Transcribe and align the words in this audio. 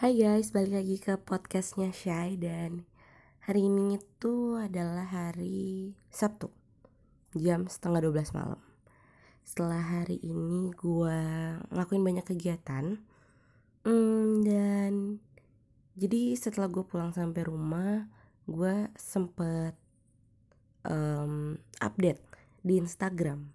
Hai 0.00 0.16
guys, 0.16 0.48
balik 0.48 0.80
lagi 0.80 0.96
ke 0.96 1.20
podcastnya 1.20 1.92
Shy 1.92 2.32
dan 2.40 2.88
hari 3.44 3.68
ini 3.68 4.00
itu 4.00 4.56
adalah 4.56 5.04
hari 5.04 5.92
Sabtu 6.08 6.48
jam 7.36 7.68
setengah 7.68 8.08
12 8.08 8.32
malam. 8.32 8.56
Setelah 9.44 10.00
hari 10.00 10.16
ini 10.24 10.72
gue 10.72 11.20
ngelakuin 11.68 12.00
banyak 12.00 12.24
kegiatan 12.32 12.96
hmm, 13.84 14.40
dan 14.40 15.20
jadi 16.00 16.32
setelah 16.32 16.72
gue 16.72 16.80
pulang 16.80 17.12
sampai 17.12 17.44
rumah 17.44 18.08
gue 18.48 18.88
sempet 18.96 19.76
um, 20.88 21.60
update 21.84 22.24
di 22.64 22.80
Instagram. 22.80 23.52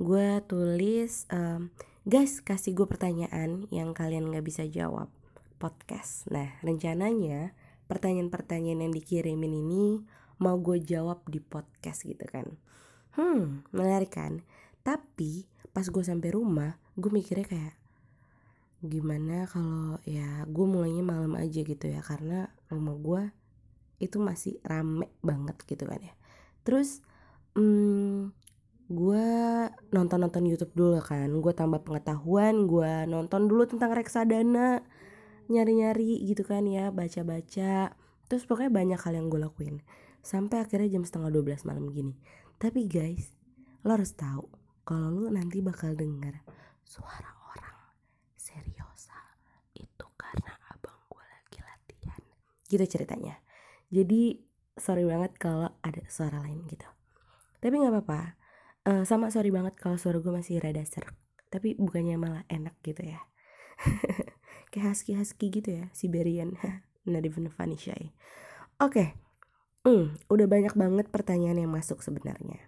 Gue 0.00 0.40
tulis 0.48 1.28
um, 1.28 1.68
guys 2.08 2.40
kasih 2.40 2.72
gue 2.72 2.88
pertanyaan 2.88 3.68
yang 3.68 3.92
kalian 3.92 4.32
gak 4.32 4.48
bisa 4.48 4.64
jawab 4.64 5.12
podcast. 5.60 6.24
Nah, 6.32 6.56
rencananya 6.64 7.52
pertanyaan-pertanyaan 7.84 8.88
yang 8.88 8.92
dikirimin 8.96 9.60
ini 9.60 10.00
mau 10.40 10.56
gue 10.56 10.80
jawab 10.80 11.28
di 11.28 11.36
podcast 11.44 12.08
gitu 12.08 12.24
kan. 12.24 12.48
Hmm, 13.20 13.68
menarik 13.76 14.16
kan? 14.16 14.40
Tapi 14.80 15.44
pas 15.76 15.84
gue 15.84 16.00
sampai 16.00 16.32
rumah, 16.32 16.80
gue 16.96 17.12
mikirnya 17.12 17.44
kayak 17.44 17.74
gimana 18.80 19.44
kalau 19.44 20.00
ya 20.08 20.48
gue 20.48 20.64
mulainya 20.64 21.04
malam 21.04 21.36
aja 21.36 21.60
gitu 21.60 21.84
ya 21.84 22.00
karena 22.00 22.48
rumah 22.72 22.96
gue 22.96 23.22
itu 24.00 24.16
masih 24.16 24.56
rame 24.64 25.12
banget 25.20 25.60
gitu 25.68 25.84
kan 25.84 26.00
ya. 26.00 26.16
Terus 26.64 27.04
hmm, 27.52 28.32
gue 28.88 29.26
nonton 29.92 30.18
nonton 30.24 30.48
YouTube 30.48 30.72
dulu 30.72 30.98
kan, 31.04 31.28
gue 31.28 31.52
tambah 31.52 31.84
pengetahuan, 31.84 32.64
gue 32.64 33.04
nonton 33.06 33.46
dulu 33.46 33.68
tentang 33.68 33.92
reksadana 33.92 34.80
nyari-nyari 35.50 36.22
gitu 36.22 36.46
kan 36.46 36.64
ya 36.64 36.94
baca-baca. 36.94 37.98
Terus 38.30 38.46
pokoknya 38.46 38.70
banyak 38.70 39.00
hal 39.02 39.14
yang 39.18 39.26
gue 39.26 39.42
lakuin. 39.42 39.82
Sampai 40.22 40.62
akhirnya 40.62 40.86
jam 40.86 41.02
setengah 41.02 41.34
12 41.34 41.66
malam 41.66 41.90
gini. 41.90 42.14
Tapi 42.56 42.86
guys 42.86 43.34
lo 43.82 43.96
harus 43.96 44.14
tahu 44.14 44.46
kalau 44.86 45.10
lo 45.10 45.28
nanti 45.32 45.58
bakal 45.64 45.96
denger 45.96 46.44
suara 46.84 47.32
orang 47.50 47.78
seriosa 48.38 49.16
itu 49.74 50.06
karena 50.14 50.54
abang 50.70 51.00
gue 51.10 51.24
lagi 51.26 51.58
latihan. 51.58 52.22
Gitu 52.70 52.84
ceritanya. 52.86 53.42
Jadi 53.90 54.38
sorry 54.78 55.02
banget 55.02 55.34
kalau 55.36 55.74
ada 55.82 56.06
suara 56.06 56.38
lain 56.38 56.62
gitu. 56.70 56.86
Tapi 57.58 57.74
nggak 57.74 57.92
apa-apa. 57.92 58.38
Uh, 58.80 59.04
sama 59.04 59.28
sorry 59.28 59.50
banget 59.52 59.76
kalau 59.76 59.98
suara 59.98 60.22
gue 60.22 60.32
masih 60.32 60.62
rada 60.62 60.80
serak. 60.86 61.18
Tapi 61.50 61.74
bukannya 61.74 62.14
malah 62.14 62.46
enak 62.46 62.78
gitu 62.86 63.02
ya 63.10 63.18
kayak 64.70 64.94
husky 64.94 65.18
husky 65.18 65.50
gitu 65.50 65.82
ya 65.82 65.84
Siberian. 65.94 66.54
Not 67.10 67.26
even 67.26 67.50
funny 67.50 67.76
shy 67.76 68.14
oke. 68.80 68.96
Okay. 68.96 69.08
hmm, 69.84 70.16
udah 70.32 70.46
banyak 70.48 70.74
banget 70.74 71.06
pertanyaan 71.12 71.60
yang 71.60 71.72
masuk 71.72 72.00
sebenarnya. 72.00 72.64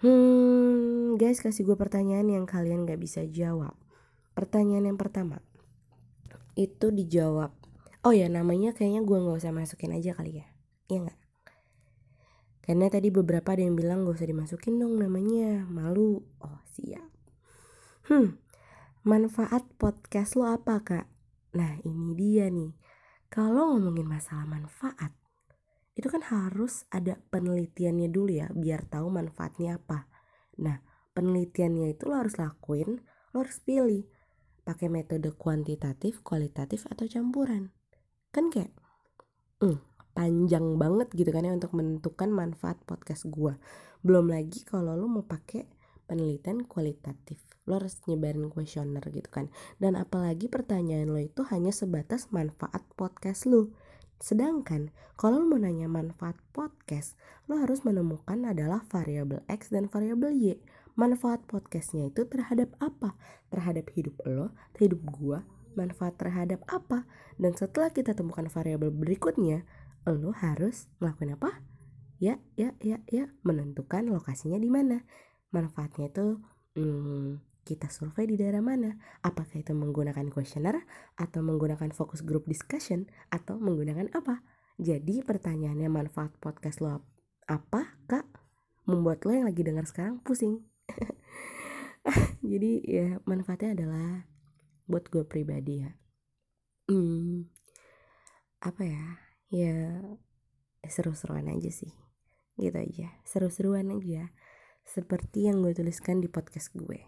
Hmm 0.00 1.16
guys 1.16 1.40
kasih 1.40 1.64
gue 1.68 1.76
pertanyaan 1.76 2.28
yang 2.28 2.44
kalian 2.44 2.84
gak 2.84 3.00
bisa 3.00 3.24
jawab. 3.28 3.76
Pertanyaan 4.36 4.94
yang 4.94 4.98
pertama. 5.00 5.40
Itu 6.56 6.92
dijawab. 6.92 7.52
Oh 8.00 8.16
ya 8.16 8.32
namanya 8.32 8.72
kayaknya 8.72 9.04
gue 9.04 9.18
nggak 9.20 9.44
usah 9.44 9.52
masukin 9.52 9.92
aja 9.92 10.16
kali 10.16 10.40
ya. 10.40 10.46
Iya 10.88 10.98
nggak? 11.08 11.20
Karena 12.64 12.86
tadi 12.88 13.08
beberapa 13.12 13.52
ada 13.52 13.60
yang 13.60 13.76
bilang 13.76 14.08
gak 14.08 14.20
usah 14.20 14.28
dimasukin 14.28 14.80
dong 14.80 14.96
namanya. 14.96 15.68
Malu. 15.68 16.24
Oh 16.40 16.58
siap. 16.72 17.04
Hmm 18.08 18.40
Manfaat 19.00 19.64
podcast 19.80 20.36
lo 20.36 20.44
apa 20.44 20.84
kak? 20.84 21.08
Nah 21.56 21.80
ini 21.88 22.12
dia 22.12 22.52
nih. 22.52 22.76
Kalau 23.32 23.72
ngomongin 23.72 24.04
masalah 24.04 24.44
manfaat, 24.44 25.16
itu 25.96 26.04
kan 26.12 26.20
harus 26.20 26.84
ada 26.92 27.16
penelitiannya 27.32 28.12
dulu 28.12 28.28
ya 28.28 28.52
biar 28.52 28.84
tahu 28.92 29.08
manfaatnya 29.08 29.80
apa. 29.80 30.04
Nah 30.60 30.84
penelitiannya 31.16 31.96
itu 31.96 32.12
lo 32.12 32.20
harus 32.20 32.36
lakuin, 32.36 33.00
lo 33.32 33.40
harus 33.40 33.56
pilih 33.64 34.04
pakai 34.68 34.92
metode 34.92 35.32
kuantitatif, 35.32 36.20
kualitatif 36.20 36.84
atau 36.84 37.08
campuran. 37.08 37.72
Kan 38.28 38.52
kayak 38.52 38.76
hmm, 39.64 39.80
panjang 40.12 40.76
banget 40.76 41.08
gitu 41.16 41.32
kan 41.32 41.48
ya 41.48 41.56
untuk 41.56 41.72
menentukan 41.72 42.28
manfaat 42.28 42.76
podcast 42.84 43.24
gua. 43.32 43.56
Belum 44.04 44.28
lagi 44.28 44.60
kalau 44.68 44.92
lo 44.92 45.08
mau 45.08 45.24
pakai 45.24 45.79
penelitian 46.10 46.66
kualitatif. 46.66 47.38
Lo 47.70 47.78
harus 47.78 48.02
nyebarin 48.10 48.50
kuesioner 48.50 49.06
gitu 49.14 49.30
kan. 49.30 49.46
Dan 49.78 49.94
apalagi 49.94 50.50
pertanyaan 50.50 51.06
lo 51.06 51.22
itu 51.22 51.46
hanya 51.46 51.70
sebatas 51.70 52.34
manfaat 52.34 52.82
podcast 52.98 53.46
lo. 53.46 53.70
Sedangkan 54.18 54.90
kalau 55.14 55.38
lo 55.38 55.46
mau 55.46 55.62
nanya 55.62 55.86
manfaat 55.86 56.34
podcast 56.50 57.14
lo 57.46 57.62
harus 57.62 57.86
menemukan 57.86 58.42
adalah 58.42 58.82
variabel 58.90 59.46
X 59.46 59.70
dan 59.70 59.86
variabel 59.86 60.34
Y. 60.34 60.58
Manfaat 60.98 61.46
podcastnya 61.46 62.10
itu 62.10 62.26
terhadap 62.26 62.74
apa? 62.82 63.14
Terhadap 63.54 63.86
hidup 63.94 64.18
lo 64.26 64.50
hidup 64.82 65.06
gua 65.06 65.46
manfaat 65.78 66.18
terhadap 66.18 66.60
apa? 66.66 67.06
Dan 67.38 67.54
setelah 67.54 67.94
kita 67.94 68.14
temukan 68.14 68.50
variabel 68.50 68.90
berikutnya 68.90 69.64
lo 70.08 70.34
harus 70.34 70.90
melakukan 70.98 71.38
apa? 71.38 71.50
Ya 72.20 72.36
ya 72.58 72.76
ya 72.84 73.00
ya 73.08 73.32
menentukan 73.46 74.04
lokasinya 74.12 74.60
di 74.60 74.68
mana 74.68 75.08
manfaatnya 75.50 76.10
itu 76.10 76.26
hmm, 76.78 77.42
kita 77.66 77.86
survei 77.92 78.26
di 78.26 78.36
daerah 78.40 78.64
mana? 78.64 78.98
Apakah 79.22 79.60
itu 79.62 79.70
menggunakan 79.76 80.26
questionnaire 80.32 80.86
atau 81.14 81.44
menggunakan 81.44 81.92
focus 81.94 82.26
group 82.26 82.48
discussion 82.50 83.06
atau 83.30 83.60
menggunakan 83.60 84.10
apa? 84.16 84.42
Jadi 84.80 85.20
pertanyaannya 85.20 85.92
manfaat 85.92 86.34
podcast 86.40 86.80
lo 86.80 87.04
apa 87.46 88.00
kak? 88.08 88.26
Membuat 88.88 89.22
lo 89.28 89.36
yang 89.36 89.46
lagi 89.46 89.60
dengar 89.62 89.84
sekarang 89.84 90.18
pusing. 90.24 90.64
Jadi 92.50 92.80
ya 92.88 93.20
manfaatnya 93.28 93.76
adalah 93.76 94.24
buat 94.88 95.06
gue 95.12 95.22
pribadi 95.28 95.84
ya. 95.84 95.92
Hmm, 96.88 97.46
apa 98.64 98.82
ya? 98.82 99.04
Ya 99.52 99.76
seru-seruan 100.88 101.46
aja 101.52 101.70
sih. 101.70 101.92
Gitu 102.56 102.74
aja. 102.74 103.14
Seru-seruan 103.28 103.92
aja 103.92 104.32
seperti 104.84 105.46
yang 105.46 105.62
gue 105.62 105.72
tuliskan 105.76 106.18
di 106.18 106.28
podcast 106.28 106.74
gue. 106.74 107.06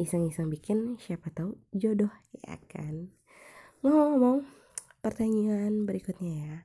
Iseng-iseng 0.00 0.50
bikin 0.50 0.98
siapa 0.98 1.30
tahu 1.30 1.54
jodoh 1.70 2.10
ya 2.34 2.58
kan? 2.66 3.14
Ngomong-ngomong 3.84 4.42
pertanyaan 5.04 5.84
berikutnya 5.84 6.32
ya. 6.34 6.56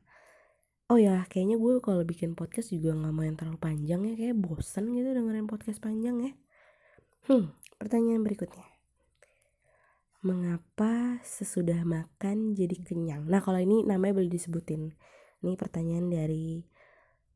Oh 0.89 0.97
ya 0.97 1.27
kayaknya 1.29 1.61
gue 1.61 1.77
kalau 1.85 2.01
bikin 2.01 2.33
podcast 2.33 2.73
juga 2.73 2.97
nggak 2.97 3.13
mau 3.13 3.21
yang 3.21 3.37
terlalu 3.37 3.61
panjang 3.61 4.01
ya 4.09 4.13
kayak 4.17 4.35
bosen 4.41 4.89
gitu 4.97 5.13
dengerin 5.13 5.45
podcast 5.45 5.77
panjang 5.77 6.17
ya. 6.17 6.31
Hmm 7.29 7.53
pertanyaan 7.77 8.25
berikutnya. 8.25 8.67
Mengapa 10.19 11.23
sesudah 11.23 11.87
makan 11.87 12.57
jadi 12.57 12.75
kenyang? 12.81 13.23
Nah 13.29 13.39
kalau 13.39 13.61
ini 13.61 13.87
namanya 13.87 14.19
boleh 14.19 14.27
disebutin. 14.27 14.91
Ini 15.39 15.55
pertanyaan 15.55 16.11
dari 16.11 16.59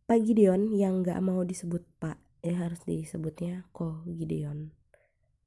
Pak 0.04 0.20
Gideon 0.20 0.76
yang 0.76 1.00
nggak 1.00 1.24
mau 1.24 1.48
disebut 1.48 1.80
Pak 2.02 2.33
ya 2.44 2.60
harus 2.60 2.84
disebutnya 2.84 3.64
Ko 3.72 4.04
Gideon. 4.04 4.76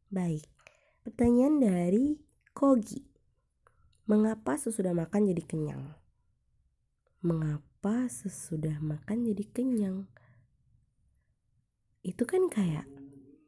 Baik, 0.08 0.48
pertanyaan 1.04 1.60
dari 1.60 2.16
Kogi. 2.56 3.04
Mengapa 4.08 4.56
sesudah 4.56 4.96
makan 4.96 5.28
jadi 5.28 5.44
kenyang? 5.44 5.92
Mengapa 7.20 8.08
sesudah 8.08 8.80
makan 8.80 9.28
jadi 9.28 9.44
kenyang? 9.52 10.08
Itu 12.00 12.24
kan 12.24 12.48
kayak 12.48 12.88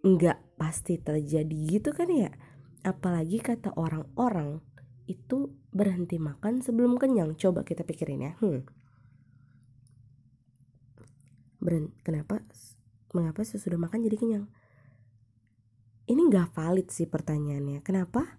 nggak 0.05 0.61
pasti 0.61 1.01
terjadi 1.01 1.81
gitu 1.81 1.97
kan 1.97 2.13
ya? 2.13 2.29
Apalagi 2.85 3.41
kata 3.41 3.73
orang-orang 3.81 4.61
itu 5.09 5.57
berhenti 5.73 6.21
makan 6.21 6.61
sebelum 6.61 7.01
kenyang. 7.01 7.33
Coba 7.41 7.65
kita 7.65 7.81
pikirin 7.81 8.29
ya. 8.29 8.33
Hmm. 8.45 8.69
Berhenti, 11.65 11.97
kenapa 12.05 12.45
mengapa 13.19 13.43
sesudah 13.43 13.75
makan 13.75 14.07
jadi 14.07 14.15
kenyang? 14.15 14.47
Ini 16.07 16.21
gak 16.31 16.55
valid 16.55 16.89
sih 16.95 17.11
pertanyaannya. 17.11 17.83
Kenapa? 17.83 18.39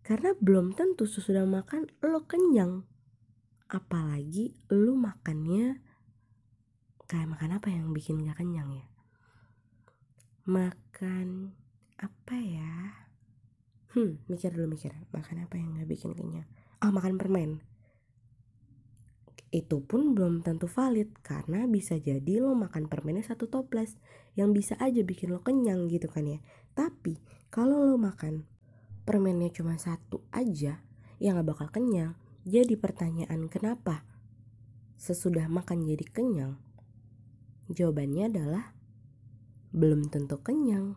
Karena 0.00 0.32
belum 0.32 0.72
tentu 0.72 1.04
sesudah 1.04 1.44
makan 1.44 1.92
lo 2.00 2.24
kenyang. 2.24 2.88
Apalagi 3.68 4.56
lo 4.72 4.96
makannya 4.96 5.84
kayak 7.06 7.28
makan 7.36 7.60
apa 7.60 7.68
yang 7.68 7.92
bikin 7.92 8.24
gak 8.24 8.40
kenyang 8.40 8.72
ya? 8.72 8.86
Makan 10.48 11.52
apa 12.00 12.36
ya? 12.40 12.74
Hmm, 13.92 14.18
mikir 14.32 14.56
dulu 14.56 14.72
mikir. 14.72 14.96
Makan 15.12 15.44
apa 15.44 15.60
yang 15.60 15.76
gak 15.76 15.90
bikin 15.92 16.16
kenyang? 16.16 16.48
Oh, 16.80 16.90
makan 16.90 17.20
permen 17.20 17.75
itu 19.56 19.80
pun 19.80 20.12
belum 20.12 20.44
tentu 20.44 20.68
valid 20.68 21.16
karena 21.24 21.64
bisa 21.64 21.96
jadi 21.96 22.44
lo 22.44 22.52
makan 22.52 22.92
permennya 22.92 23.24
satu 23.24 23.48
toples 23.48 23.96
yang 24.36 24.52
bisa 24.52 24.76
aja 24.76 25.00
bikin 25.00 25.32
lo 25.32 25.40
kenyang 25.40 25.88
gitu 25.88 26.12
kan 26.12 26.28
ya 26.28 26.44
tapi 26.76 27.16
kalau 27.48 27.80
lo 27.88 27.96
makan 27.96 28.44
permennya 29.08 29.48
cuma 29.54 29.80
satu 29.80 30.20
aja 30.28 30.84
ya 31.16 31.32
nggak 31.32 31.48
bakal 31.48 31.68
kenyang. 31.72 32.18
Jadi 32.46 32.78
pertanyaan 32.78 33.50
kenapa 33.50 34.06
sesudah 35.00 35.50
makan 35.50 35.82
jadi 35.82 36.04
kenyang? 36.06 36.54
Jawabannya 37.66 38.30
adalah 38.30 38.64
belum 39.74 40.10
tentu 40.10 40.38
kenyang. 40.42 40.94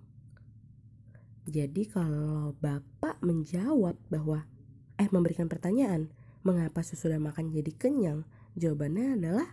Jadi 1.50 1.90
kalau 1.90 2.54
bapak 2.62 3.18
menjawab 3.26 3.98
bahwa 4.14 4.46
eh 5.02 5.10
memberikan 5.10 5.50
pertanyaan 5.50 6.14
mengapa 6.46 6.86
sesudah 6.86 7.18
makan 7.18 7.50
jadi 7.50 7.74
kenyang? 7.74 8.30
Jawabannya 8.58 9.20
adalah 9.20 9.48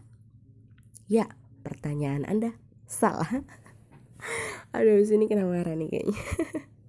ya 1.11 1.29
pertanyaan 1.67 2.25
Anda 2.25 2.57
salah. 2.89 3.29
Aduh 4.77 5.05
sini 5.05 5.29
kena 5.29 5.45
marah 5.45 5.75
nih 5.75 5.89
kayaknya. 5.89 6.21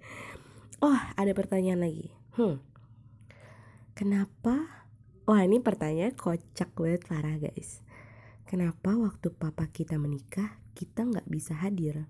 oh 0.88 1.00
ada 1.18 1.31
pertanyaan 1.36 1.81
lagi. 1.83 2.13
Hmm. 2.38 2.62
Kenapa 3.98 4.77
Wah 5.27 5.44
ini 5.44 5.59
pertanyaan 5.59 6.15
kocak 6.15 6.71
banget 6.80 7.04
parah 7.04 7.36
guys 7.36 7.83
Kenapa 8.48 8.95
waktu 8.95 9.27
papa 9.27 9.68
kita 9.68 10.00
menikah 10.00 10.56
kita 10.71 11.03
nggak 11.03 11.27
bisa 11.27 11.51
hadir? 11.51 12.07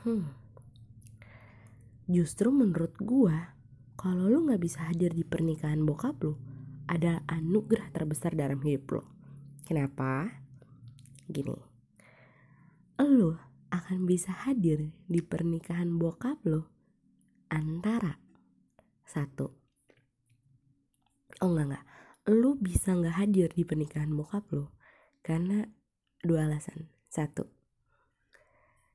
Hmm. 0.00 0.32
Justru 2.08 2.48
menurut 2.48 2.96
gua 2.96 3.52
kalau 4.00 4.24
lu 4.24 4.48
nggak 4.48 4.62
bisa 4.64 4.88
hadir 4.88 5.12
di 5.12 5.28
pernikahan 5.28 5.84
bokap 5.84 6.16
lu 6.24 6.40
ada 6.88 7.22
anugerah 7.28 7.92
terbesar 7.92 8.32
dalam 8.32 8.58
hidup 8.64 8.98
lo. 8.98 9.02
Kenapa? 9.68 10.32
Gini, 11.28 11.52
lu 13.04 13.36
akan 13.68 14.08
bisa 14.08 14.32
hadir 14.32 14.96
di 15.04 15.20
pernikahan 15.20 15.92
bokap 16.00 16.40
lo 16.48 16.72
antara 17.52 18.16
satu 19.04 19.58
oh 21.44 21.48
enggak 21.54 21.66
enggak. 21.68 21.84
Lu 22.28 22.50
bisa 22.60 22.92
nggak 22.92 23.16
hadir 23.24 23.48
di 23.52 23.64
pernikahan 23.64 24.12
bokap 24.12 24.44
lu 24.52 24.68
karena 25.22 25.68
dua 26.24 26.48
alasan. 26.48 26.90
Satu 27.08 27.48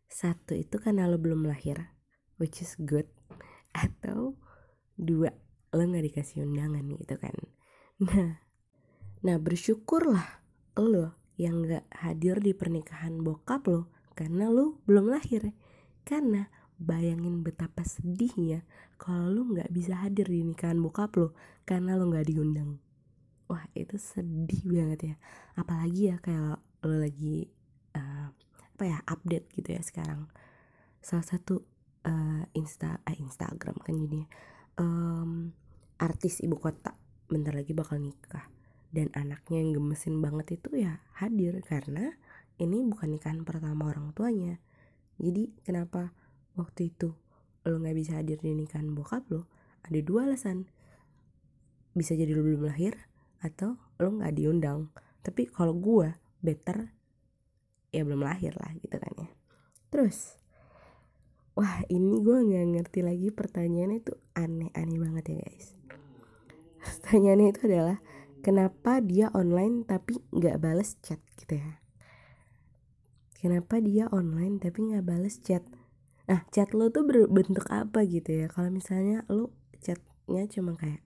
satu 0.06 0.54
itu 0.54 0.78
karena 0.78 1.10
lo 1.10 1.18
belum 1.18 1.46
lahir 1.50 1.94
which 2.38 2.62
is 2.62 2.78
good. 2.78 3.08
Atau 3.74 4.38
dua 5.00 5.34
lo 5.74 5.82
nggak 5.82 6.06
dikasih 6.14 6.46
undangan 6.46 6.86
gitu 6.94 7.18
kan 7.18 7.34
nah 8.04 8.40
nah 9.26 9.38
bersyukurlah 9.40 10.44
lo 10.76 11.16
yang 11.38 11.66
nggak 11.66 11.86
hadir 11.90 12.38
di 12.38 12.54
pernikahan 12.54 13.22
bokap 13.22 13.66
lo 13.66 13.90
karena 14.14 14.50
lo 14.50 14.78
belum 14.86 15.10
lahir. 15.10 15.54
Karena 16.06 16.46
bayangin 16.78 17.42
betapa 17.42 17.82
sedihnya 17.86 18.66
kalau 19.00 19.32
lo 19.32 19.42
nggak 19.50 19.72
bisa 19.74 19.98
hadir 20.04 20.30
di 20.30 20.46
nikahan 20.46 20.78
bokap 20.78 21.16
lo 21.18 21.34
karena 21.66 21.98
lo 21.98 22.10
nggak 22.10 22.28
diundang. 22.30 22.78
Wah 23.50 23.66
itu 23.74 23.98
sedih 23.98 24.62
banget 24.70 25.00
ya. 25.14 25.16
Apalagi 25.58 26.02
ya 26.14 26.18
kayak 26.22 26.62
lo 26.86 26.96
lagi 27.02 27.50
uh, 27.98 28.30
apa 28.74 28.84
ya 28.86 29.00
update 29.10 29.50
gitu 29.58 29.70
ya 29.74 29.82
sekarang. 29.82 30.30
Salah 31.04 31.26
satu 31.26 31.66
uh, 32.06 32.44
insta 32.56 33.02
eh, 33.10 33.18
Instagram 33.18 33.76
kan 33.82 33.96
jadi 33.98 34.22
um, 34.80 35.52
artis 35.98 36.44
ibu 36.44 36.60
kota 36.60 36.93
bentar 37.34 37.58
lagi 37.58 37.74
bakal 37.74 37.98
nikah. 37.98 38.46
Dan 38.94 39.10
anaknya 39.18 39.58
yang 39.66 39.82
gemesin 39.82 40.22
banget 40.22 40.62
itu 40.62 40.86
ya 40.86 41.02
hadir 41.18 41.58
karena 41.66 42.14
ini 42.62 42.86
bukan 42.86 43.10
nikahan 43.10 43.42
pertama 43.42 43.90
orang 43.90 44.14
tuanya. 44.14 44.62
Jadi 45.18 45.50
kenapa 45.66 46.14
waktu 46.54 46.94
itu 46.94 47.18
lo 47.66 47.76
nggak 47.82 47.98
bisa 47.98 48.22
hadir 48.22 48.38
di 48.38 48.54
nikahan 48.54 48.94
bokap 48.94 49.26
lo? 49.34 49.50
Ada 49.82 49.98
dua 50.06 50.30
alasan. 50.30 50.70
Bisa 51.98 52.14
jadi 52.14 52.38
lo 52.38 52.46
belum 52.46 52.70
lahir 52.70 52.94
atau 53.42 53.82
lo 53.98 54.10
nggak 54.14 54.38
diundang. 54.38 54.94
Tapi 55.26 55.50
kalau 55.50 55.74
gue 55.74 56.14
better 56.46 56.94
ya 57.90 58.06
belum 58.06 58.22
lahir 58.22 58.54
lah 58.54 58.78
gitu 58.78 58.94
kan 59.02 59.14
ya. 59.18 59.30
Terus 59.90 60.38
wah 61.58 61.82
ini 61.90 62.22
gue 62.22 62.38
nggak 62.46 62.66
ngerti 62.78 63.00
lagi 63.06 63.30
pertanyaannya 63.30 63.98
itu 64.02 64.14
aneh-aneh 64.34 64.98
banget 64.98 65.24
ya 65.34 65.36
guys 65.46 65.68
pertanyaannya 66.84 67.48
itu 67.56 67.62
adalah 67.72 67.98
kenapa 68.44 69.00
dia 69.00 69.32
online 69.32 69.88
tapi 69.88 70.20
nggak 70.36 70.60
bales 70.60 71.00
chat? 71.00 71.24
Gitu 71.40 71.58
ya. 71.58 71.80
Kenapa 73.40 73.80
dia 73.80 74.08
online 74.12 74.60
tapi 74.60 74.92
nggak 74.92 75.08
bales 75.08 75.40
chat? 75.40 75.64
Nah 76.28 76.44
chat 76.52 76.72
lo 76.76 76.92
tuh 76.92 77.08
berbentuk 77.08 77.68
apa 77.72 78.04
gitu 78.04 78.44
ya? 78.44 78.48
Kalau 78.52 78.72
misalnya 78.72 79.24
lo 79.32 79.56
chatnya 79.80 80.48
cuma 80.52 80.76
kayak 80.76 81.04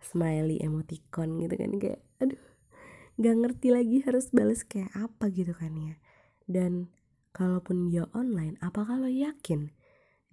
smiley 0.00 0.60
emoticon 0.62 1.40
gitu 1.42 1.54
kan 1.56 1.72
kayak 1.82 2.00
aduh 2.22 2.40
nggak 3.16 3.34
ngerti 3.42 3.68
lagi 3.72 3.96
harus 4.04 4.28
balas 4.30 4.62
kayak 4.62 4.92
apa 4.92 5.32
gitu 5.32 5.56
kan 5.56 5.72
ya. 5.76 5.96
Dan 6.46 6.92
kalaupun 7.36 7.92
dia 7.92 8.08
online 8.16 8.56
apakah 8.64 8.96
lo 8.96 9.12
yakin 9.12 9.72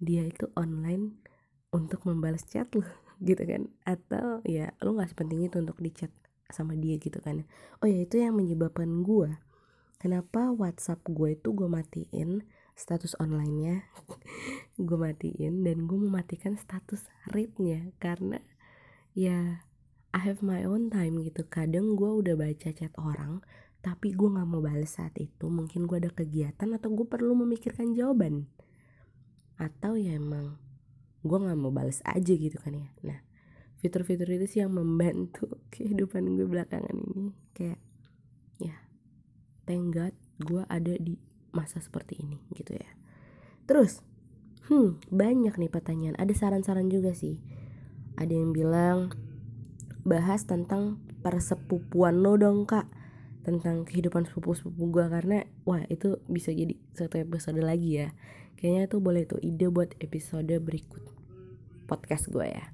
dia 0.00 0.24
itu 0.24 0.48
online 0.56 1.20
untuk 1.68 2.04
membalas 2.08 2.48
chat 2.48 2.68
lo 2.72 2.84
gitu 3.22 3.42
kan. 3.44 3.70
Atau 3.86 4.42
ya 4.48 4.74
lo 4.82 4.96
nggak 4.96 5.14
sepenting 5.14 5.46
itu 5.46 5.60
untuk 5.60 5.78
dicat 5.78 6.10
sama 6.50 6.74
dia 6.78 6.98
gitu 6.98 7.18
kan. 7.20 7.46
Oh 7.82 7.88
ya 7.88 8.04
itu 8.04 8.20
yang 8.20 8.36
menyebabkan 8.36 9.02
gue 9.02 9.34
kenapa 10.02 10.52
WhatsApp 10.52 11.00
gue 11.08 11.32
itu 11.32 11.48
gue 11.56 11.68
matiin 11.68 12.44
status 12.74 13.14
online-nya? 13.22 13.86
Gue 14.86 14.98
matiin 14.98 15.62
dan 15.62 15.86
gue 15.86 15.94
mematikan 15.94 16.58
status 16.58 17.06
read-nya. 17.30 17.94
Karena 18.02 18.42
ya 19.14 19.62
I 20.10 20.20
have 20.26 20.42
my 20.42 20.66
own 20.66 20.90
time 20.90 21.22
gitu. 21.22 21.46
Kadang 21.46 21.94
gue 21.94 22.10
udah 22.10 22.34
baca 22.34 22.74
chat 22.74 22.90
orang 22.98 23.46
tapi 23.84 24.16
gue 24.16 24.26
nggak 24.26 24.48
mau 24.48 24.58
balas 24.64 24.98
saat 24.98 25.14
itu. 25.20 25.46
Mungkin 25.46 25.86
gue 25.86 26.02
ada 26.02 26.10
kegiatan 26.10 26.66
atau 26.74 26.88
gue 26.90 27.06
perlu 27.06 27.38
memikirkan 27.38 27.94
jawaban. 27.94 28.50
Atau 29.54 29.94
ya 29.94 30.18
emang 30.18 30.58
gue 31.24 31.38
nggak 31.40 31.56
mau 31.56 31.72
balas 31.72 32.04
aja 32.04 32.36
gitu 32.36 32.60
kan 32.60 32.76
ya. 32.76 32.88
Nah 33.00 33.18
fitur-fitur 33.80 34.28
itu 34.28 34.46
sih 34.48 34.60
yang 34.60 34.76
membantu 34.76 35.60
kehidupan 35.74 36.36
gue 36.36 36.46
belakangan 36.46 36.94
ini. 36.94 37.32
Kayak 37.56 37.80
ya 38.60 38.76
thank 39.64 39.96
God 39.96 40.14
gue 40.44 40.62
ada 40.68 40.94
di 41.00 41.16
masa 41.56 41.80
seperti 41.80 42.20
ini 42.20 42.44
gitu 42.52 42.76
ya. 42.76 42.90
Terus 43.64 44.04
hmm 44.68 45.00
banyak 45.08 45.56
nih 45.56 45.72
pertanyaan. 45.72 46.16
Ada 46.20 46.36
saran-saran 46.36 46.92
juga 46.92 47.16
sih. 47.16 47.40
Ada 48.20 48.30
yang 48.30 48.52
bilang 48.52 49.10
bahas 50.04 50.44
tentang 50.44 51.00
persepupuan 51.24 52.20
lo 52.20 52.36
dong 52.36 52.68
kak. 52.68 52.84
Tentang 53.44 53.84
kehidupan 53.84 54.24
sepupu-sepupu 54.24 54.88
gue 54.88 55.04
karena 55.08 55.44
wah 55.68 55.84
itu 55.92 56.20
bisa 56.28 56.52
jadi 56.52 56.76
satu 56.96 57.16
episode 57.20 57.60
lagi 57.60 58.04
ya. 58.04 58.12
Kayaknya 58.56 58.84
tuh 58.88 59.00
boleh 59.04 59.28
tuh 59.28 59.40
ide 59.44 59.68
buat 59.68 59.92
episode 60.00 60.52
berikut 60.64 61.13
podcast 61.84 62.28
gue 62.32 62.46
ya. 62.48 62.66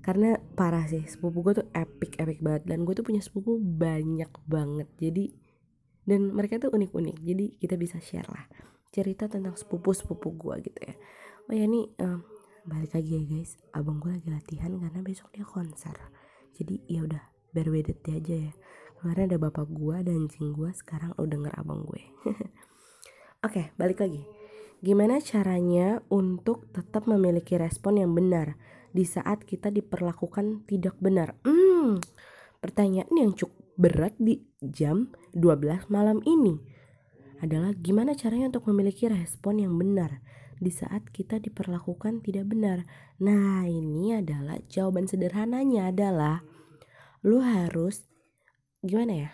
Karena 0.00 0.36
parah 0.56 0.88
sih 0.88 1.04
sepupu 1.04 1.44
gue 1.44 1.62
tuh 1.62 1.66
epic 1.76 2.16
epic 2.18 2.38
banget. 2.40 2.66
Dan 2.66 2.84
gue 2.84 2.94
tuh 2.96 3.04
punya 3.04 3.22
sepupu 3.22 3.56
banyak 3.60 4.30
banget. 4.48 4.88
Jadi 4.98 5.24
dan 6.08 6.34
mereka 6.34 6.58
tuh 6.58 6.72
unik-unik. 6.72 7.16
Jadi 7.22 7.44
kita 7.60 7.74
bisa 7.78 7.96
share 8.02 8.26
lah 8.26 8.44
cerita 8.90 9.30
tentang 9.30 9.54
sepupu-sepupu 9.54 10.34
gue 10.34 10.54
gitu 10.66 10.80
ya. 10.82 10.94
Oh 11.46 11.54
ya 11.54 11.66
nih 11.66 11.86
um, 12.02 12.26
balik 12.66 12.98
lagi 12.98 13.10
ya 13.16 13.22
guys. 13.26 13.54
Abang 13.70 14.02
gue 14.02 14.10
lagi 14.10 14.28
latihan 14.28 14.74
karena 14.74 15.00
besok 15.04 15.30
dia 15.30 15.46
konser. 15.46 15.94
Jadi 16.58 16.82
ya 16.90 17.06
udah 17.06 17.22
it 17.54 18.02
aja 18.06 18.36
ya. 18.50 18.52
Kemarin 19.00 19.32
ada 19.32 19.38
bapak 19.40 19.66
gue 19.70 19.96
dan 20.04 20.26
anjing 20.26 20.52
gue 20.52 20.70
sekarang 20.76 21.16
lo 21.16 21.24
denger 21.24 21.54
abang 21.56 21.86
gue. 21.86 22.02
Oke 22.26 22.36
okay, 23.46 23.66
balik 23.80 24.04
lagi 24.04 24.39
gimana 24.80 25.20
caranya 25.20 26.00
untuk 26.08 26.68
tetap 26.72 27.04
memiliki 27.04 27.60
respon 27.60 28.00
yang 28.00 28.12
benar 28.16 28.56
di 28.90 29.04
saat 29.04 29.44
kita 29.44 29.70
diperlakukan 29.70 30.66
tidak 30.66 30.96
benar 30.98 31.36
hmm 31.44 32.00
pertanyaan 32.64 33.12
yang 33.14 33.32
cukup 33.36 33.56
berat 33.80 34.12
di 34.20 34.44
jam 34.60 35.12
12 35.32 35.88
malam 35.88 36.20
ini 36.28 36.60
adalah 37.40 37.72
gimana 37.72 38.12
caranya 38.12 38.52
untuk 38.52 38.68
memiliki 38.68 39.08
respon 39.08 39.64
yang 39.64 39.72
benar 39.76 40.20
di 40.60 40.68
saat 40.68 41.08
kita 41.08 41.40
diperlakukan 41.40 42.20
tidak 42.20 42.52
benar. 42.52 42.84
Nah, 43.24 43.64
ini 43.64 44.12
adalah 44.12 44.60
jawaban 44.68 45.08
sederhananya 45.08 45.88
adalah 45.88 46.44
lu 47.24 47.40
harus 47.40 48.04
gimana 48.84 49.28
ya? 49.28 49.30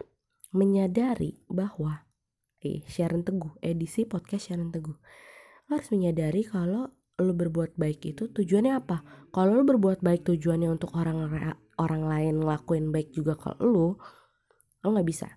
menyadari 0.55 1.43
bahwa 1.53 2.09
eh 2.65 2.81
Sharon 2.89 3.27
Teguh, 3.27 3.61
edisi 3.61 4.09
podcast 4.09 4.49
Sharon 4.49 4.73
Teguh. 4.73 4.97
Lu 5.67 5.79
harus 5.79 5.91
menyadari 5.91 6.47
kalau 6.47 6.91
lu 7.17 7.33
berbuat 7.33 7.75
baik 7.81 8.17
itu 8.17 8.29
tujuannya 8.31 8.77
apa? 8.77 9.03
Kalau 9.33 9.57
lu 9.57 9.65
berbuat 9.65 10.05
baik 10.05 10.29
tujuannya 10.29 10.69
untuk 10.71 10.95
orang 10.95 11.27
orang 11.77 12.03
lain 12.07 12.45
ngelakuin 12.45 12.93
baik 12.93 13.13
juga 13.13 13.35
ke 13.37 13.57
lu, 13.61 13.97
lu 14.85 14.89
nggak 14.89 15.09
bisa. 15.09 15.29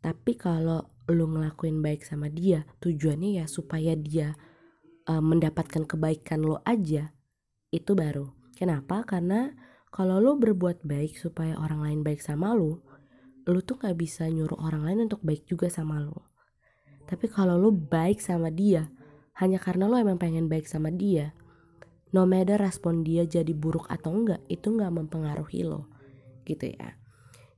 Tapi 0.00 0.36
kalau 0.36 1.02
lu 1.08 1.26
ngelakuin 1.28 1.80
baik 1.80 2.04
sama 2.04 2.28
dia, 2.28 2.64
tujuannya 2.80 3.40
ya 3.40 3.44
supaya 3.48 3.96
dia 3.96 4.36
uh, 5.08 5.22
mendapatkan 5.22 5.84
kebaikan 5.84 6.44
lo 6.44 6.60
aja 6.64 7.12
itu 7.74 7.92
baru 7.92 8.30
kenapa 8.56 9.04
karena 9.04 9.52
kalau 9.92 10.18
lo 10.18 10.34
berbuat 10.38 10.82
baik 10.82 11.18
supaya 11.18 11.58
orang 11.58 11.84
lain 11.84 12.00
baik 12.06 12.22
sama 12.22 12.54
lo 12.54 12.82
lo 13.44 13.60
tuh 13.60 13.76
gak 13.76 13.96
bisa 14.00 14.24
nyuruh 14.30 14.56
orang 14.56 14.88
lain 14.88 14.98
untuk 15.10 15.20
baik 15.20 15.44
juga 15.44 15.68
sama 15.68 16.00
lo 16.00 16.32
tapi 17.04 17.28
kalau 17.28 17.60
lo 17.60 17.70
baik 17.74 18.22
sama 18.22 18.48
dia 18.48 18.88
hanya 19.34 19.58
karena 19.58 19.90
lo 19.90 19.98
emang 19.98 20.18
pengen 20.18 20.46
baik 20.46 20.70
sama 20.70 20.94
dia. 20.94 21.34
No 22.14 22.22
matter 22.30 22.62
respon 22.62 23.02
dia 23.02 23.26
jadi 23.26 23.50
buruk 23.50 23.90
atau 23.90 24.14
enggak 24.14 24.42
itu 24.46 24.70
nggak 24.70 24.94
mempengaruhi 24.94 25.66
lo. 25.66 25.90
Gitu 26.46 26.70
ya. 26.78 26.94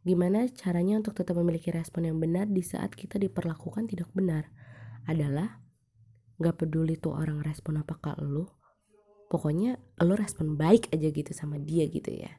Gimana 0.06 0.48
caranya 0.54 1.02
untuk 1.02 1.18
tetap 1.18 1.36
memiliki 1.36 1.68
respon 1.68 2.08
yang 2.08 2.16
benar 2.16 2.48
di 2.48 2.64
saat 2.64 2.96
kita 2.96 3.20
diperlakukan 3.20 3.90
tidak 3.90 4.08
benar? 4.16 4.48
Adalah 5.04 5.60
nggak 6.40 6.56
peduli 6.56 6.96
tuh 6.96 7.12
orang 7.12 7.44
respon 7.44 7.82
apa 7.84 8.00
ke 8.00 8.12
lo. 8.24 8.56
Pokoknya 9.28 9.76
lo 10.00 10.14
respon 10.16 10.56
baik 10.56 10.94
aja 10.94 11.08
gitu 11.12 11.36
sama 11.36 11.60
dia 11.60 11.84
gitu 11.90 12.08
ya. 12.08 12.32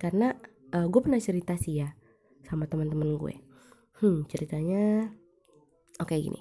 Karena 0.00 0.32
uh, 0.72 0.86
gue 0.88 1.00
pernah 1.02 1.20
cerita 1.20 1.58
sih 1.60 1.84
ya 1.84 1.92
sama 2.48 2.64
teman-teman 2.64 3.20
gue. 3.20 3.34
Hmm 4.00 4.24
ceritanya 4.30 5.12
oke 6.00 6.08
okay, 6.08 6.24
gini. 6.24 6.40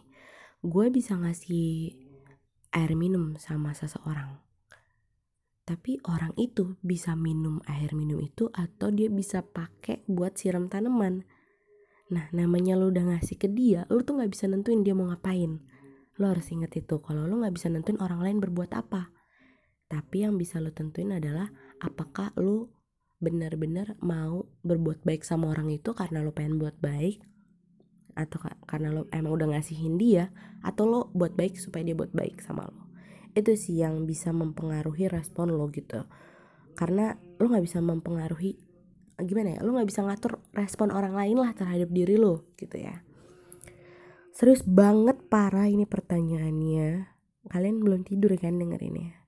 Gue 0.62 0.94
bisa 0.94 1.18
ngasih 1.18 2.01
air 2.72 2.96
minum 2.96 3.36
sama 3.36 3.76
seseorang. 3.76 4.40
Tapi 5.62 6.02
orang 6.10 6.36
itu 6.36 6.76
bisa 6.82 7.14
minum 7.16 7.62
air 7.70 7.94
minum 7.94 8.20
itu 8.20 8.50
atau 8.52 8.92
dia 8.92 9.08
bisa 9.08 9.46
pakai 9.46 10.04
buat 10.10 10.36
siram 10.36 10.68
tanaman. 10.68 11.24
Nah 12.12 12.28
namanya 12.36 12.76
lo 12.76 12.92
udah 12.92 13.16
ngasih 13.16 13.40
ke 13.40 13.48
dia 13.48 13.88
lo 13.88 14.04
tuh 14.04 14.20
nggak 14.20 14.32
bisa 14.36 14.50
nentuin 14.52 14.84
dia 14.84 14.92
mau 14.98 15.08
ngapain. 15.08 15.64
Lo 16.20 16.28
harus 16.28 16.50
inget 16.52 16.76
itu 16.76 17.00
kalau 17.00 17.24
lo 17.24 17.40
nggak 17.40 17.56
bisa 17.56 17.72
nentuin 17.72 18.02
orang 18.04 18.20
lain 18.20 18.38
berbuat 18.44 18.76
apa. 18.76 19.16
Tapi 19.88 20.28
yang 20.28 20.36
bisa 20.36 20.60
lo 20.60 20.76
tentuin 20.76 21.16
adalah 21.16 21.48
apakah 21.80 22.36
lo 22.36 22.72
benar-benar 23.22 23.96
mau 24.02 24.50
berbuat 24.66 25.06
baik 25.06 25.22
sama 25.22 25.54
orang 25.54 25.70
itu 25.70 25.94
karena 25.94 26.26
lo 26.26 26.34
pengen 26.34 26.58
buat 26.58 26.76
baik 26.82 27.31
atau 28.22 28.38
karena 28.70 28.94
lo 28.94 29.10
emang 29.10 29.34
udah 29.34 29.58
ngasihin 29.58 29.98
dia 29.98 30.30
atau 30.62 30.86
lo 30.86 31.00
buat 31.14 31.34
baik 31.34 31.58
supaya 31.58 31.82
dia 31.82 31.98
buat 31.98 32.14
baik 32.14 32.42
sama 32.42 32.70
lo. 32.70 32.92
Itu 33.34 33.56
sih 33.56 33.80
yang 33.82 34.06
bisa 34.06 34.30
mempengaruhi 34.36 35.10
respon 35.10 35.54
lo 35.56 35.68
gitu. 35.74 36.06
Karena 36.78 37.18
lo 37.42 37.46
nggak 37.50 37.66
bisa 37.66 37.80
mempengaruhi 37.82 38.58
gimana 39.22 39.54
ya 39.54 39.60
lo 39.62 39.78
nggak 39.78 39.86
bisa 39.86 40.02
ngatur 40.02 40.42
respon 40.58 40.90
orang 40.90 41.14
lain 41.14 41.38
lah 41.38 41.54
terhadap 41.54 41.94
diri 41.94 42.18
lo 42.18 42.50
gitu 42.58 42.78
ya. 42.78 43.06
Serius 44.32 44.64
banget 44.66 45.22
parah 45.30 45.68
ini 45.68 45.86
pertanyaannya. 45.86 47.12
Kalian 47.52 47.82
belum 47.82 48.06
tidur 48.06 48.34
kan 48.38 48.58
denger 48.58 48.82
ini 48.86 49.02
ya 49.12 49.21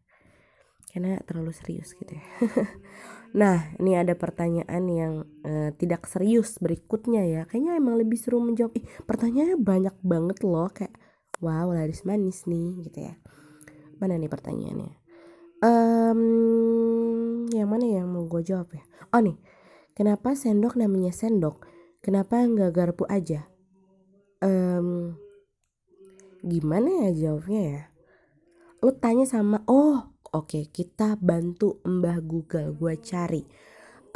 karena 0.94 1.18
terlalu 1.26 1.50
serius 1.58 1.98
gitu 1.98 2.14
ya. 2.14 2.26
nah, 3.42 3.74
ini 3.82 3.98
ada 3.98 4.14
pertanyaan 4.14 4.84
yang 4.86 5.14
uh, 5.42 5.74
tidak 5.74 6.06
serius 6.06 6.62
berikutnya 6.62 7.26
ya. 7.26 7.42
Kayaknya 7.50 7.82
emang 7.82 7.98
lebih 7.98 8.22
seru 8.22 8.38
menjawab. 8.38 8.78
Ih, 8.78 8.86
pertanyaannya 9.10 9.58
banyak 9.58 9.96
banget 10.06 10.46
loh 10.46 10.70
kayak 10.70 10.94
wow, 11.42 11.74
laris 11.74 12.06
manis 12.06 12.46
nih 12.46 12.86
gitu 12.86 13.10
ya. 13.10 13.18
Mana 13.98 14.22
nih 14.22 14.30
pertanyaannya? 14.30 14.94
Um, 15.66 16.22
yang 17.50 17.74
mana 17.74 17.90
yang 17.90 18.06
mau 18.14 18.30
gue 18.30 18.46
jawab 18.46 18.70
ya? 18.78 18.86
Oh 19.10 19.22
nih, 19.24 19.42
kenapa 19.98 20.38
sendok 20.38 20.78
namanya 20.78 21.10
sendok? 21.10 21.66
Kenapa 22.06 22.46
nggak 22.46 22.70
garpu 22.70 23.10
aja? 23.10 23.50
Um, 24.46 25.18
gimana 26.46 27.10
ya 27.10 27.10
jawabnya 27.16 27.62
ya? 27.66 27.82
Lu 28.84 28.92
tanya 29.00 29.24
sama, 29.24 29.64
oh 29.66 30.13
Oke, 30.34 30.74
kita 30.74 31.14
bantu 31.22 31.78
Mbah 31.86 32.20
Google. 32.26 32.74
Gue 32.74 32.98
cari 32.98 33.46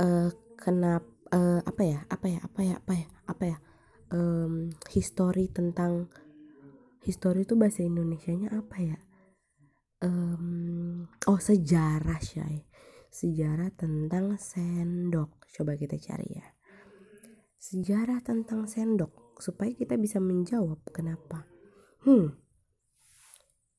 uh, 0.02 0.30
kenapa 0.58 1.06
uh, 1.34 1.62
apa 1.62 1.84
ya? 1.86 2.00
Apa 2.10 2.26
ya? 2.26 2.40
Apa 2.42 2.62
ya? 2.66 2.76
Apa 2.82 2.94
ya? 2.98 3.08
Apa 3.30 3.44
ya? 3.46 3.58
Um, 4.10 4.74
history 4.90 5.52
tentang 5.52 6.10
history 7.06 7.46
itu 7.46 7.54
bahasa 7.54 7.86
Indonesianya 7.86 8.50
apa 8.56 8.78
ya? 8.82 8.98
Um, 10.02 11.10
oh 11.26 11.42
sejarah 11.42 12.22
sih 12.22 12.40
sejarah 13.10 13.74
tentang 13.74 14.38
sendok 14.38 15.50
coba 15.50 15.74
kita 15.74 15.98
cari 15.98 16.38
ya 16.38 16.48
sejarah 17.58 18.22
tentang 18.22 18.70
sendok 18.70 19.42
supaya 19.42 19.74
kita 19.74 19.98
bisa 19.98 20.22
menjawab 20.22 20.78
kenapa 20.94 21.50
hmm 22.06 22.47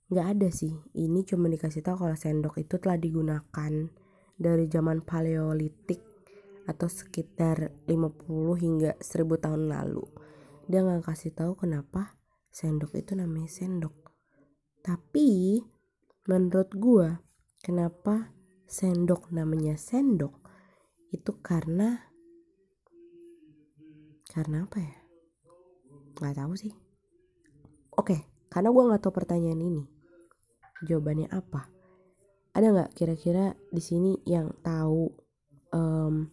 nggak 0.09 0.27
ada 0.37 0.49
sih. 0.49 0.73
Ini 0.97 1.21
cuma 1.29 1.53
dikasih 1.53 1.85
tahu 1.85 2.09
kalau 2.09 2.17
sendok 2.17 2.57
itu 2.57 2.81
telah 2.81 2.97
digunakan 2.97 3.73
dari 4.41 4.65
zaman 4.65 5.05
paleolitik 5.05 6.01
atau 6.65 6.89
sekitar 6.89 7.73
50 7.85 8.25
hingga 8.57 8.97
1000 9.01 9.45
tahun 9.45 9.63
lalu. 9.69 10.05
Dia 10.69 10.85
nggak 10.85 11.05
kasih 11.13 11.33
tahu 11.37 11.61
kenapa 11.61 12.17
sendok 12.49 12.97
itu 12.97 13.13
namanya 13.17 13.49
sendok. 13.53 13.97
Tapi 14.81 15.61
menurut 16.25 16.73
gua 16.73 17.21
kenapa 17.61 18.33
sendok 18.65 19.29
namanya 19.29 19.77
sendok? 19.77 20.41
Itu 21.13 21.41
karena 21.45 22.09
karena 24.33 24.65
apa 24.65 24.79
ya? 24.81 24.97
Nggak 26.17 26.37
tahu 26.37 26.53
sih. 26.57 26.73
Oke 27.93 28.25
karena 28.49 28.73
gua 28.73 28.93
nggak 28.93 29.05
tahu 29.05 29.13
pertanyaan 29.13 29.61
ini 29.61 29.98
jawabannya 30.85 31.29
apa? 31.33 31.67
Ada 32.55 32.67
nggak 32.75 32.91
kira-kira 32.95 33.55
di 33.71 33.83
sini 33.83 34.13
yang 34.27 34.51
tahu 34.63 35.11
um, 35.75 36.27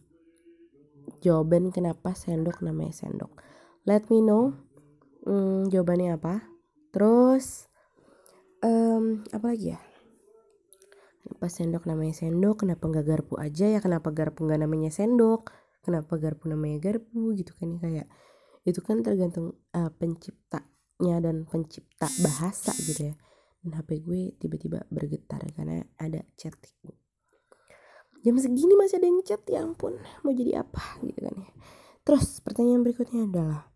jawaban 1.22 1.70
kenapa 1.70 2.14
sendok 2.18 2.62
namanya 2.66 2.94
sendok? 2.94 3.32
Let 3.86 4.10
me 4.10 4.22
know 4.22 4.54
um, 5.26 5.70
jawabannya 5.70 6.18
apa? 6.18 6.46
Terus 6.94 7.70
um, 8.66 9.26
apa 9.30 9.46
lagi 9.54 9.74
ya? 9.78 9.82
Kenapa 11.26 11.48
sendok 11.50 11.84
namanya 11.90 12.14
sendok? 12.14 12.66
Kenapa 12.66 12.84
nggak 12.86 13.06
garpu 13.06 13.38
aja 13.42 13.66
ya? 13.70 13.80
Kenapa 13.82 14.10
garpu 14.14 14.46
nggak 14.46 14.62
namanya 14.62 14.94
sendok? 14.94 15.54
Kenapa 15.86 16.18
garpu 16.18 16.50
namanya 16.50 16.82
garpu? 16.82 17.34
Gitu 17.34 17.54
kan 17.58 17.70
ya 17.76 17.80
kayak 17.82 18.08
itu 18.66 18.82
kan 18.82 19.06
tergantung 19.06 19.54
uh, 19.78 19.94
penciptanya 19.94 21.22
dan 21.22 21.46
pencipta 21.46 22.10
bahasa 22.26 22.74
gitu 22.82 23.14
ya 23.14 23.16
dan 23.66 23.82
HP 23.82 24.06
gue 24.06 24.38
tiba-tiba 24.38 24.86
bergetar 24.94 25.42
karena 25.58 25.82
ada 25.98 26.22
chat 26.38 26.54
jam 28.26 28.38
segini 28.42 28.74
masih 28.78 29.02
ada 29.02 29.08
yang 29.10 29.22
chat 29.26 29.42
ya 29.50 29.66
ampun 29.66 29.98
mau 30.26 30.34
jadi 30.34 30.62
apa 30.62 31.02
gitu 31.06 31.22
kan 31.22 31.34
ya. 31.34 31.50
Terus 32.06 32.42
pertanyaan 32.42 32.86
berikutnya 32.86 33.26
adalah 33.26 33.70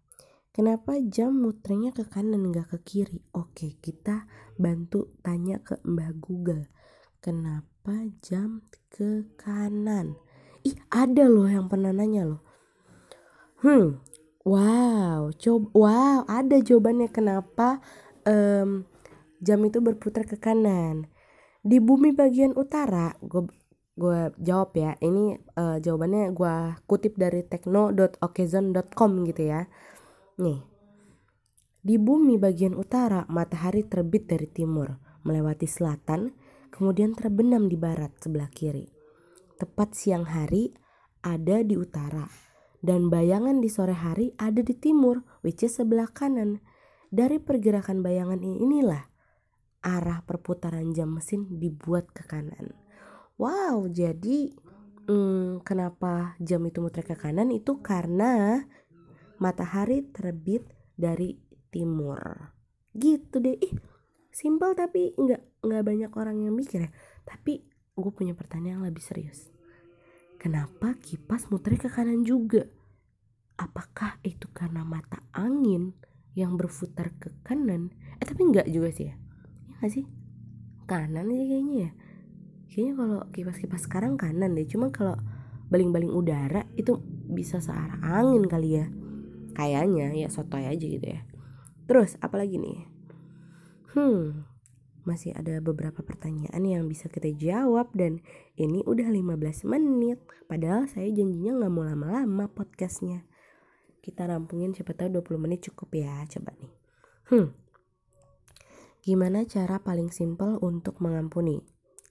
kenapa 0.53 0.97
jam 1.05 1.37
muternya 1.37 1.89
ke 1.93 2.05
kanan 2.05 2.49
nggak 2.49 2.73
ke 2.73 2.77
kiri? 2.81 3.21
Oke 3.33 3.77
kita 3.81 4.25
bantu 4.57 5.13
tanya 5.25 5.61
ke 5.61 5.77
mbah 5.85 6.13
Google. 6.17 6.69
Kenapa 7.21 8.09
jam 8.25 8.65
ke 8.89 9.25
kanan? 9.37 10.17
Ih 10.65 10.77
ada 10.89 11.29
loh 11.29 11.49
yang 11.49 11.69
pernah 11.69 11.89
nanya 11.93 12.29
loh. 12.29 12.41
Hmm 13.61 14.01
wow 14.45 15.29
coba 15.33 15.69
wow 15.73 16.19
ada 16.25 16.57
jawabannya. 16.57 17.09
Kenapa 17.13 17.81
um, 18.25 18.85
jam 19.39 19.63
itu 19.63 19.79
berputar 19.79 20.27
ke 20.27 20.39
kanan. 20.39 21.07
Di 21.59 21.83
bumi 21.83 22.15
bagian 22.15 22.55
utara 22.55 23.15
gue 23.19 23.47
gue 23.99 24.31
jawab 24.39 24.71
ya 24.79 24.95
ini 25.03 25.35
uh, 25.59 25.75
jawabannya 25.83 26.31
gue 26.31 26.55
kutip 26.87 27.19
dari 27.19 27.43
tekno.okezon.com 27.43 29.11
gitu 29.27 29.43
ya. 29.43 29.67
Nih. 30.39 30.63
Di 31.79 31.95
bumi 31.95 32.35
bagian 32.35 32.75
utara 32.75 33.23
matahari 33.31 33.87
terbit 33.87 34.27
dari 34.27 34.47
timur 34.51 34.99
melewati 35.23 35.67
selatan 35.67 36.35
kemudian 36.71 37.15
terbenam 37.15 37.67
di 37.67 37.75
barat 37.75 38.15
sebelah 38.19 38.51
kiri. 38.51 38.87
Tepat 39.59 39.95
siang 39.95 40.27
hari 40.27 40.71
ada 41.19 41.59
di 41.63 41.75
utara 41.75 42.27
dan 42.79 43.11
bayangan 43.11 43.59
di 43.59 43.67
sore 43.67 43.95
hari 43.95 44.31
ada 44.39 44.63
di 44.63 44.71
timur 44.75 45.23
which 45.43 45.63
is 45.63 45.75
sebelah 45.75 46.07
kanan. 46.07 46.63
Dari 47.09 47.41
pergerakan 47.41 48.05
bayangan 48.05 48.39
inilah 48.39 49.09
arah 49.79 50.23
perputaran 50.27 50.91
jam 50.91 51.15
mesin 51.15 51.47
dibuat 51.59 52.11
ke 52.11 52.27
kanan. 52.27 52.75
Wow, 53.39 53.87
jadi 53.87 54.51
hmm, 55.07 55.63
kenapa 55.63 56.35
jam 56.43 56.59
itu 56.67 56.83
muter 56.83 57.07
ke 57.07 57.15
kanan 57.15 57.47
itu 57.55 57.79
karena 57.79 58.63
matahari 59.39 60.03
terbit 60.11 60.67
dari 60.99 61.39
timur. 61.71 62.51
Gitu 62.91 63.39
deh. 63.39 63.55
Ih, 63.55 63.73
simpel 64.35 64.75
tapi 64.75 65.15
nggak 65.15 65.63
nggak 65.63 65.83
banyak 65.87 66.11
orang 66.19 66.43
yang 66.43 66.51
mikir 66.51 66.83
ya. 66.83 66.91
Tapi 67.23 67.63
gue 67.95 68.11
punya 68.11 68.35
pertanyaan 68.35 68.83
yang 68.83 68.87
lebih 68.91 69.03
serius. 69.03 69.47
Kenapa 70.39 70.95
kipas 70.99 71.47
muter 71.51 71.79
ke 71.79 71.87
kanan 71.87 72.27
juga? 72.27 72.67
Apakah 73.59 74.19
itu 74.23 74.47
karena 74.51 74.87
mata 74.87 75.19
angin 75.35 75.95
yang 76.35 76.55
berputar 76.55 77.11
ke 77.19 77.31
kanan? 77.43 77.91
Eh 78.19 78.27
tapi 78.27 78.47
nggak 78.47 78.67
juga 78.71 78.91
sih 78.91 79.07
ya 79.11 79.15
gak 79.79 79.91
sih? 79.91 80.05
Kanan 80.85 81.31
sih 81.31 81.47
kayaknya 81.47 81.75
ya. 81.87 81.91
Kayaknya 82.69 82.93
kalau 82.95 83.19
kipas-kipas 83.33 83.81
sekarang 83.89 84.13
kanan 84.19 84.53
deh. 84.53 84.67
Cuma 84.69 84.93
kalau 84.93 85.17
baling-baling 85.69 86.11
udara 86.11 86.65
itu 86.77 86.97
bisa 87.29 87.61
searah 87.61 88.01
angin 88.03 88.45
kali 88.45 88.81
ya. 88.81 88.85
Kayaknya 89.57 90.13
ya 90.15 90.27
sotoy 90.29 90.65
aja 90.65 90.85
gitu 90.85 91.03
ya. 91.03 91.21
Terus 91.89 92.17
apalagi 92.21 92.61
nih? 92.61 92.85
Hmm 93.95 94.45
masih 95.07 95.33
ada 95.33 95.57
beberapa 95.57 96.05
pertanyaan 96.05 96.61
yang 96.61 96.85
bisa 96.85 97.09
kita 97.09 97.33
jawab 97.33 97.89
dan 97.97 98.21
ini 98.59 98.85
udah 98.85 99.09
15 99.09 99.65
menit. 99.65 100.21
Padahal 100.45 100.85
saya 100.85 101.09
janjinya 101.09 101.57
nggak 101.57 101.73
mau 101.73 101.81
lama-lama 101.81 102.45
podcastnya. 102.51 103.25
Kita 104.05 104.29
rampungin 104.29 104.77
siapa 104.77 104.93
tahu 104.93 105.17
20 105.17 105.41
menit 105.41 105.65
cukup 105.65 105.89
ya 105.97 106.21
coba 106.29 106.53
nih. 106.61 106.73
Hmm 107.33 107.68
gimana 108.99 109.47
cara 109.47 109.79
paling 109.79 110.11
simpel 110.11 110.59
untuk 110.59 110.99
mengampuni? 110.99 111.63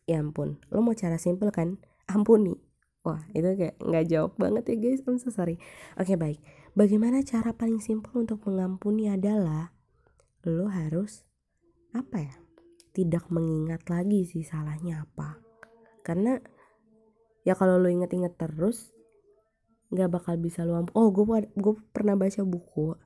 Ya 0.08 0.24
ampun 0.24 0.56
lo 0.72 0.80
mau 0.80 0.96
cara 0.96 1.20
simpel 1.20 1.52
kan? 1.52 1.76
Ampuni. 2.08 2.56
Wah 3.04 3.24
itu 3.36 3.44
kayak 3.56 3.76
nggak 3.80 4.04
jawab 4.08 4.32
banget 4.40 4.64
ya 4.72 4.76
guys. 4.80 5.00
I'm 5.04 5.20
so 5.20 5.28
sorry. 5.28 5.60
Oke 6.00 6.16
baik. 6.16 6.40
Bagaimana 6.72 7.20
cara 7.24 7.52
paling 7.52 7.80
simpel 7.84 8.24
untuk 8.24 8.40
mengampuni 8.48 9.12
adalah 9.12 9.76
lo 10.48 10.72
harus 10.72 11.28
apa 11.92 12.24
ya 12.24 12.34
tidak 12.96 13.28
mengingat 13.28 13.84
lagi 13.88 14.24
sih 14.24 14.44
salahnya 14.44 15.04
apa. 15.04 15.40
Karena 16.00 16.40
ya 17.44 17.52
kalau 17.52 17.76
lo 17.76 17.92
inget-inget 17.92 18.36
terus 18.40 18.96
nggak 19.88 20.08
bakal 20.20 20.36
bisa 20.36 20.68
lo 20.68 20.76
ampuh 20.76 20.92
oh 20.96 21.08
gue 21.12 21.52
gue 21.52 21.74
pernah 21.92 22.16
baca 22.16 22.44
buku. 22.44 22.96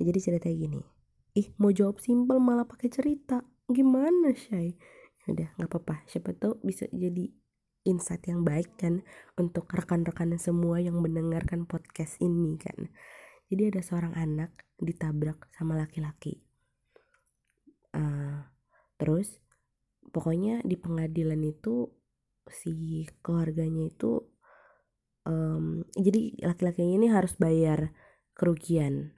Jadi 0.00 0.18
cerita 0.18 0.48
gini 0.50 0.99
ih 1.36 1.54
mau 1.58 1.70
jawab 1.70 2.02
simpel 2.02 2.38
malah 2.42 2.66
pakai 2.66 2.88
cerita. 2.90 3.42
Gimana 3.70 4.34
shy 4.34 4.74
ya 5.24 5.26
udah 5.36 5.48
nggak 5.58 5.70
apa-apa. 5.70 6.06
Siapa 6.10 6.34
tahu 6.34 6.58
bisa 6.64 6.88
jadi 6.90 7.28
insight 7.84 8.28
yang 8.28 8.44
baik 8.44 8.76
kan 8.76 9.00
untuk 9.40 9.70
rekan-rekan 9.72 10.36
semua 10.36 10.80
yang 10.82 11.00
mendengarkan 11.00 11.64
podcast 11.64 12.20
ini 12.20 12.56
kan. 12.60 12.92
Jadi 13.50 13.72
ada 13.74 13.80
seorang 13.82 14.14
anak 14.14 14.68
ditabrak 14.78 15.50
sama 15.56 15.74
laki-laki. 15.74 16.44
Uh, 17.90 18.46
terus 19.00 19.42
pokoknya 20.14 20.62
di 20.62 20.78
pengadilan 20.78 21.42
itu 21.42 21.90
si 22.50 23.06
keluarganya 23.22 23.90
itu 23.90 24.22
um, 25.26 25.82
jadi 25.94 26.38
laki-lakinya 26.46 26.94
ini 27.02 27.08
harus 27.10 27.34
bayar 27.38 27.94
kerugian 28.34 29.14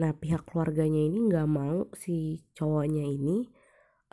nah 0.00 0.16
pihak 0.16 0.48
keluarganya 0.48 0.96
ini 0.96 1.28
nggak 1.28 1.48
mau 1.50 1.92
si 1.92 2.40
cowoknya 2.56 3.04
ini 3.04 3.44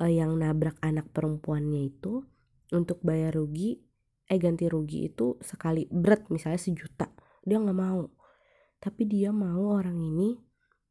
uh, 0.03 0.12
yang 0.12 0.36
nabrak 0.36 0.75
anak 0.84 1.08
perempuannya 1.15 1.88
itu 1.88 2.27
untuk 2.75 3.00
bayar 3.01 3.39
rugi 3.39 3.79
eh 4.27 4.36
ganti 4.36 4.67
rugi 4.67 5.08
itu 5.08 5.39
sekali 5.39 5.88
berat 5.88 6.27
misalnya 6.27 6.60
sejuta. 6.60 7.08
Dia 7.48 7.63
nggak 7.63 7.79
mau. 7.79 8.12
Tapi 8.77 9.08
dia 9.08 9.32
mau 9.32 9.79
orang 9.79 9.96
ini 9.96 10.36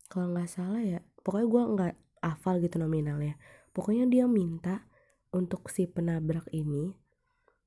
kalau 0.08 0.32
nggak 0.32 0.48
salah 0.48 0.80
ya 0.80 1.00
pokoknya 1.20 1.46
gue 1.46 1.62
nggak 1.76 1.94
hafal 2.24 2.56
gitu 2.64 2.80
nominalnya. 2.80 3.36
Pokoknya 3.76 4.08
dia 4.08 4.24
minta 4.24 4.88
untuk 5.36 5.68
si 5.68 5.84
penabrak 5.84 6.48
ini 6.56 6.96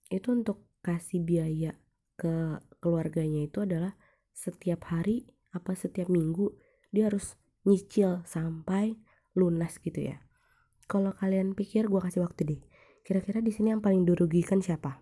itu 0.09 0.33
untuk 0.33 0.65
kasih 0.81 1.21
biaya 1.21 1.77
ke 2.17 2.57
keluarganya 2.81 3.45
itu 3.45 3.61
adalah 3.61 3.93
setiap 4.33 4.89
hari 4.89 5.29
apa 5.53 5.77
setiap 5.77 6.09
minggu 6.09 6.49
dia 6.89 7.09
harus 7.09 7.37
nyicil 7.67 8.23
sampai 8.25 8.97
lunas 9.37 9.77
gitu 9.79 10.13
ya. 10.13 10.21
Kalau 10.89 11.13
kalian 11.13 11.53
pikir 11.53 11.85
gue 11.85 12.01
kasih 12.01 12.25
waktu 12.25 12.41
deh. 12.45 12.61
Kira-kira 13.05 13.41
di 13.41 13.53
sini 13.53 13.73
yang 13.73 13.81
paling 13.81 14.05
dirugikan 14.05 14.61
siapa? 14.61 15.01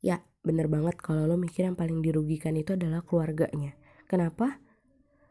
Ya 0.00 0.24
bener 0.40 0.72
banget 0.72 0.96
kalau 1.00 1.28
lo 1.28 1.36
mikir 1.36 1.68
yang 1.68 1.76
paling 1.76 2.00
dirugikan 2.00 2.56
itu 2.56 2.76
adalah 2.76 3.04
keluarganya. 3.04 3.76
Kenapa? 4.08 4.60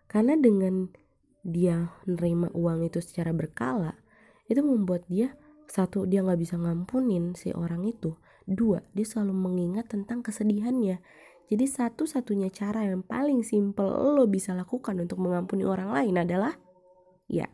Karena 0.09 0.37
dengan 0.37 0.89
dia 1.41 1.93
nerima 2.05 2.49
uang 2.53 2.85
itu 2.85 3.01
secara 3.01 3.33
berkala 3.33 3.97
itu 4.49 4.61
membuat 4.65 5.05
dia 5.07 5.37
satu 5.69 6.09
dia 6.09 6.25
nggak 6.25 6.41
bisa 6.41 6.57
ngampunin 6.57 7.37
si 7.37 7.53
orang 7.53 7.85
itu. 7.85 8.17
Dua 8.49 8.81
dia 8.97 9.05
selalu 9.05 9.33
mengingat 9.37 9.93
tentang 9.93 10.25
kesedihannya 10.25 10.97
jadi 11.49 11.65
satu-satunya 11.65 12.53
cara 12.53 12.85
yang 12.85 13.01
paling 13.01 13.41
simple 13.41 13.89
lo 13.89 14.29
bisa 14.29 14.53
lakukan 14.53 14.95
untuk 15.01 15.17
mengampuni 15.19 15.65
orang 15.65 15.89
lain 15.89 16.15
adalah 16.21 16.53
ya 17.25 17.49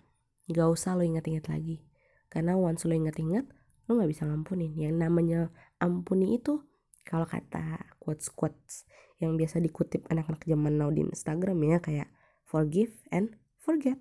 nggak 0.52 0.70
usah 0.70 1.00
lo 1.00 1.04
ingat-ingat 1.08 1.48
lagi 1.48 1.82
karena 2.30 2.60
once 2.60 2.84
lo 2.84 2.94
ingat-ingat 2.94 3.48
lo 3.88 3.92
nggak 3.98 4.12
bisa 4.12 4.28
ngampunin 4.28 4.76
yang 4.76 5.00
namanya 5.00 5.50
ampuni 5.80 6.38
itu 6.38 6.62
kalau 7.08 7.24
kata 7.24 7.96
quotes 7.98 8.28
quotes 8.30 8.86
yang 9.24 9.40
biasa 9.40 9.64
dikutip 9.64 10.04
anak-anak 10.12 10.44
zaman 10.44 10.76
now 10.76 10.92
di 10.92 11.08
Instagram 11.08 11.58
ya 11.64 11.78
kayak 11.80 12.10
forgive 12.44 12.94
and 13.12 13.36
forget. 13.60 13.98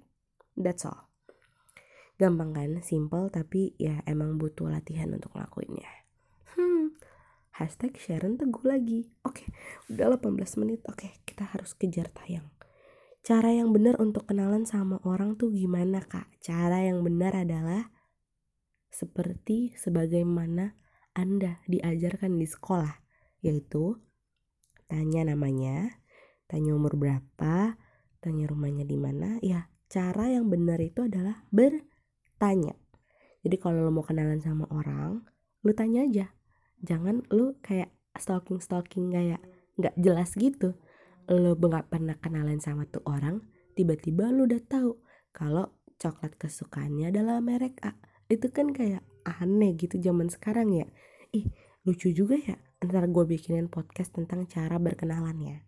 That's 0.54 0.86
all. 0.86 1.10
Gampang 2.14 2.54
kan, 2.54 2.78
simple 2.86 3.26
tapi 3.32 3.74
ya 3.74 4.04
emang 4.06 4.38
butuh 4.38 4.70
latihan 4.70 5.10
untuk 5.10 5.34
ngelakuinnya. 5.34 6.03
Hashtag 7.54 7.94
Sharon 7.96 8.34
Teguh 8.34 8.66
lagi. 8.66 9.06
Oke, 9.22 9.46
udah 9.86 10.18
18 10.18 10.58
menit. 10.58 10.82
Oke, 10.90 11.22
kita 11.22 11.46
harus 11.54 11.72
kejar 11.78 12.10
tayang. 12.10 12.50
Cara 13.22 13.54
yang 13.54 13.70
benar 13.70 13.96
untuk 14.02 14.26
kenalan 14.26 14.66
sama 14.66 14.98
orang 15.06 15.38
tuh 15.38 15.54
gimana 15.54 16.02
kak? 16.02 16.26
Cara 16.42 16.82
yang 16.82 17.06
benar 17.06 17.32
adalah 17.32 17.94
seperti 18.90 19.72
sebagaimana 19.78 20.74
Anda 21.14 21.62
diajarkan 21.70 22.36
di 22.36 22.46
sekolah, 22.50 23.00
yaitu 23.40 24.02
tanya 24.90 25.30
namanya, 25.30 26.02
tanya 26.50 26.74
umur 26.74 26.98
berapa, 26.98 27.78
tanya 28.24 28.48
rumahnya 28.48 28.88
di 28.88 28.96
mana 28.96 29.36
ya 29.44 29.68
cara 29.92 30.32
yang 30.32 30.48
benar 30.48 30.80
itu 30.80 31.04
adalah 31.04 31.44
bertanya 31.52 32.72
jadi 33.44 33.60
kalau 33.60 33.84
lo 33.84 33.92
mau 33.92 34.00
kenalan 34.00 34.40
sama 34.40 34.64
orang 34.72 35.20
lo 35.60 35.72
tanya 35.76 36.08
aja 36.08 36.32
jangan 36.84 37.24
lo 37.32 37.56
kayak 37.64 37.90
stalking 38.14 38.60
stalking 38.60 39.10
kayak 39.10 39.40
nggak 39.80 39.96
jelas 39.96 40.36
gitu. 40.36 40.76
Lo 41.26 41.56
nggak 41.56 41.88
pernah 41.88 42.14
kenalan 42.20 42.60
sama 42.60 42.84
tuh 42.84 43.02
orang 43.08 43.40
tiba-tiba 43.72 44.28
lo 44.28 44.44
udah 44.44 44.62
tahu 44.62 45.00
kalau 45.32 45.72
coklat 45.96 46.36
kesukaannya 46.36 47.10
adalah 47.10 47.40
merek 47.40 47.80
A. 47.80 47.96
Itu 48.28 48.52
kan 48.52 48.70
kayak 48.76 49.02
aneh 49.24 49.72
gitu 49.80 49.96
zaman 49.98 50.28
sekarang 50.28 50.70
ya. 50.76 50.86
Ih 51.32 51.48
lucu 51.88 52.12
juga 52.12 52.36
ya 52.36 52.60
ntar 52.84 53.08
gue 53.08 53.24
bikinin 53.24 53.72
podcast 53.72 54.12
tentang 54.12 54.44
cara 54.44 54.76
berkenalannya 54.76 55.64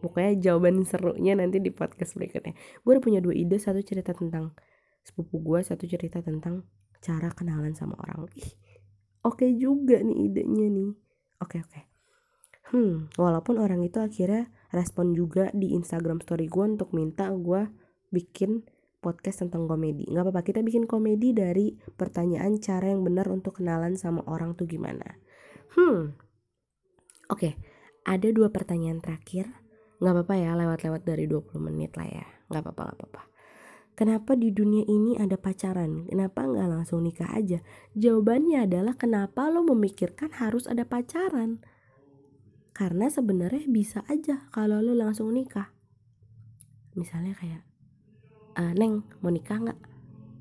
pokoknya 0.00 0.32
jawaban 0.40 0.82
serunya 0.88 1.36
nanti 1.36 1.60
di 1.60 1.70
podcast 1.70 2.16
berikutnya. 2.16 2.56
Gue 2.82 2.96
udah 2.96 3.04
punya 3.04 3.20
dua 3.20 3.36
ide 3.36 3.60
satu 3.60 3.84
cerita 3.84 4.16
tentang 4.16 4.56
sepupu 5.04 5.38
gue 5.44 5.60
satu 5.60 5.84
cerita 5.84 6.24
tentang 6.24 6.64
cara 7.04 7.28
kenalan 7.36 7.76
sama 7.76 8.00
orang. 8.00 8.26
Ih 8.40 8.50
oke 9.26 9.42
okay 9.42 9.50
juga 9.56 10.00
nih 10.00 10.30
idenya 10.30 10.68
nih. 10.70 10.90
Oke 11.40 11.58
okay, 11.58 11.60
oke. 11.64 11.70
Okay. 11.72 11.84
hmm 12.70 12.94
walaupun 13.18 13.58
orang 13.58 13.82
itu 13.82 13.98
akhirnya 13.98 14.46
respon 14.70 15.12
juga 15.16 15.50
di 15.50 15.74
Instagram 15.74 16.22
story 16.22 16.46
gue 16.46 16.64
untuk 16.78 16.94
minta 16.94 17.26
gue 17.34 17.66
bikin 18.14 18.62
podcast 19.00 19.46
tentang 19.46 19.66
komedi. 19.66 20.06
Nggak 20.06 20.30
apa-apa 20.30 20.42
kita 20.46 20.60
bikin 20.60 20.84
komedi 20.84 21.32
dari 21.34 21.74
pertanyaan 21.96 22.60
cara 22.60 22.92
yang 22.92 23.02
benar 23.02 23.26
untuk 23.32 23.58
kenalan 23.58 23.96
sama 23.96 24.22
orang 24.28 24.54
tuh 24.54 24.68
gimana. 24.68 25.18
Hmm 25.74 26.14
oke. 27.30 27.40
Okay. 27.40 27.52
ada 28.04 28.28
dua 28.32 28.48
pertanyaan 28.50 28.98
terakhir. 28.98 29.50
Nggak 30.00 30.12
apa-apa 30.16 30.34
ya 30.40 30.50
lewat-lewat 30.56 31.02
dari 31.04 31.28
20 31.28 31.60
menit 31.60 31.92
lah 31.94 32.08
ya. 32.08 32.26
Nggak 32.48 32.62
apa-apa 32.64 32.82
nggak 32.88 32.96
apa-apa 32.96 33.29
Kenapa 33.98 34.32
di 34.32 34.48
dunia 34.48 34.86
ini 34.88 35.20
ada 35.20 35.36
pacaran? 35.36 36.08
Kenapa 36.08 36.48
nggak 36.48 36.68
langsung 36.72 37.04
nikah 37.04 37.28
aja? 37.36 37.60
Jawabannya 37.92 38.64
adalah 38.64 38.96
kenapa 38.96 39.52
lo 39.52 39.60
memikirkan 39.66 40.32
harus 40.40 40.64
ada 40.64 40.88
pacaran? 40.88 41.60
Karena 42.72 43.12
sebenarnya 43.12 43.68
bisa 43.68 44.00
aja 44.08 44.48
kalau 44.54 44.80
lo 44.80 44.96
langsung 44.96 45.36
nikah. 45.36 45.68
Misalnya 46.96 47.36
kayak, 47.36 47.62
e, 48.56 48.62
Neng 48.72 49.04
mau 49.20 49.28
nikah 49.28 49.60
nggak? 49.60 49.80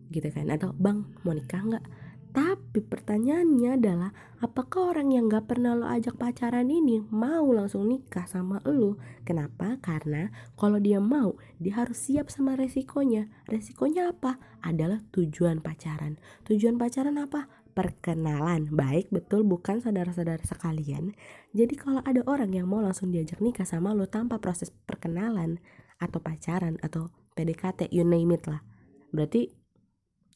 Gitu 0.10 0.30
kan? 0.32 0.48
Atau 0.48 0.72
Bang 0.80 1.12
mau 1.28 1.36
nikah 1.36 1.60
nggak? 1.60 1.86
Tapi 2.30 2.86
pertanyaannya 2.86 3.70
adalah 3.74 4.14
apakah 4.38 4.94
orang 4.94 5.10
yang 5.10 5.26
gak 5.26 5.50
pernah 5.50 5.74
lo 5.74 5.90
ajak 5.90 6.14
pacaran 6.14 6.70
ini 6.70 7.02
mau 7.10 7.50
langsung 7.50 7.90
nikah 7.90 8.30
sama 8.30 8.62
lo? 8.70 9.02
Kenapa? 9.26 9.82
Karena 9.82 10.30
kalau 10.54 10.78
dia 10.78 11.02
mau, 11.02 11.42
dia 11.58 11.74
harus 11.82 11.98
siap 11.98 12.30
sama 12.30 12.54
resikonya. 12.54 13.34
Resikonya 13.50 14.14
apa? 14.14 14.38
Adalah 14.62 15.02
tujuan 15.10 15.66
pacaran. 15.66 16.22
Tujuan 16.46 16.78
pacaran 16.78 17.18
apa? 17.18 17.50
Perkenalan. 17.74 18.70
Baik, 18.70 19.10
betul 19.10 19.42
bukan 19.42 19.82
saudara-saudara 19.82 20.46
sekalian. 20.46 21.18
Jadi 21.58 21.74
kalau 21.74 22.06
ada 22.06 22.22
orang 22.30 22.54
yang 22.54 22.70
mau 22.70 22.86
langsung 22.86 23.10
diajak 23.10 23.42
nikah 23.42 23.66
sama 23.66 23.98
lo 23.98 24.06
tanpa 24.06 24.38
proses 24.38 24.70
perkenalan 24.70 25.58
atau 25.98 26.22
pacaran 26.22 26.78
atau 26.86 27.10
PDKT, 27.34 27.90
you 27.90 28.06
name 28.06 28.38
it 28.38 28.46
lah. 28.46 28.62
Berarti 29.10 29.50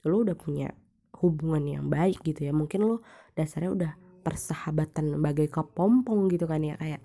lo 0.10 0.26
udah 0.26 0.34
punya 0.34 0.74
hubungan 1.22 1.64
yang 1.66 1.86
baik 1.92 2.22
gitu 2.26 2.50
ya. 2.50 2.54
Mungkin 2.56 2.86
lo 2.86 3.06
dasarnya 3.38 3.72
udah 3.74 3.92
persahabatan 4.24 5.20
bagai 5.20 5.52
kepompong 5.52 6.32
gitu 6.32 6.48
kan 6.48 6.64
ya 6.64 6.80
kayak 6.80 7.04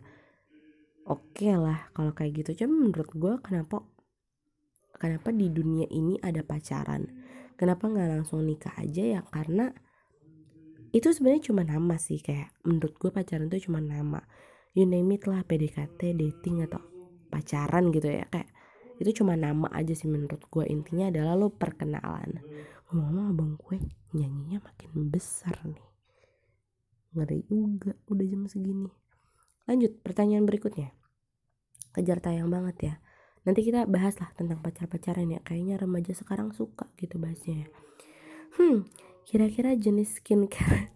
oke 1.04 1.34
okay 1.34 1.58
lah 1.58 1.90
kalau 1.92 2.14
kayak 2.14 2.44
gitu. 2.44 2.64
Cuma 2.64 2.88
menurut 2.88 3.10
gue 3.12 3.34
kenapa 3.42 3.82
kenapa 4.96 5.28
di 5.34 5.50
dunia 5.50 5.86
ini 5.90 6.16
ada 6.22 6.40
pacaran? 6.46 7.04
Kenapa 7.58 7.90
nggak 7.90 8.08
langsung 8.08 8.46
nikah 8.46 8.72
aja 8.78 9.18
ya? 9.18 9.20
Karena 9.26 9.68
itu 10.94 11.10
sebenarnya 11.10 11.52
cuma 11.52 11.62
nama 11.66 12.00
sih 12.00 12.22
kayak 12.22 12.54
menurut 12.64 12.96
gue 12.96 13.10
pacaran 13.10 13.50
itu 13.50 13.68
cuma 13.68 13.82
nama. 13.82 14.22
You 14.72 14.86
name 14.86 15.18
it 15.18 15.26
lah 15.26 15.42
PDKT 15.42 16.14
dating 16.14 16.62
atau 16.64 16.78
pacaran 17.28 17.90
gitu 17.90 18.08
ya. 18.08 18.24
Kayak 18.30 18.48
itu 18.98 19.22
cuma 19.22 19.38
nama 19.38 19.70
aja 19.74 19.94
sih 19.94 20.10
menurut 20.10 20.42
gue 20.50 20.64
intinya 20.66 21.10
adalah 21.10 21.38
lo 21.38 21.54
perkenalan 21.54 22.42
ngomong 22.88 23.36
abang 23.36 23.52
gue 23.60 23.76
nyanyinya 24.16 24.64
makin 24.64 25.12
besar 25.12 25.52
nih. 25.68 25.84
Ngeri 27.12 27.44
juga 27.44 27.92
udah 28.08 28.26
jam 28.28 28.48
segini. 28.48 28.88
Lanjut 29.68 30.00
pertanyaan 30.00 30.48
berikutnya. 30.48 30.96
Kejar 31.92 32.24
tayang 32.24 32.48
banget 32.48 32.76
ya. 32.80 32.94
Nanti 33.44 33.64
kita 33.64 33.84
bahas 33.84 34.16
lah 34.20 34.32
tentang 34.32 34.64
pacar-pacaran 34.64 35.28
ya. 35.28 35.40
Kayaknya 35.44 35.76
remaja 35.80 36.12
sekarang 36.16 36.56
suka 36.56 36.88
gitu 36.96 37.20
bahasnya 37.20 37.64
ya. 37.64 37.68
hmm 38.56 38.88
kira-kira 39.28 39.76
jenis 39.76 40.24
skincare 40.24 40.88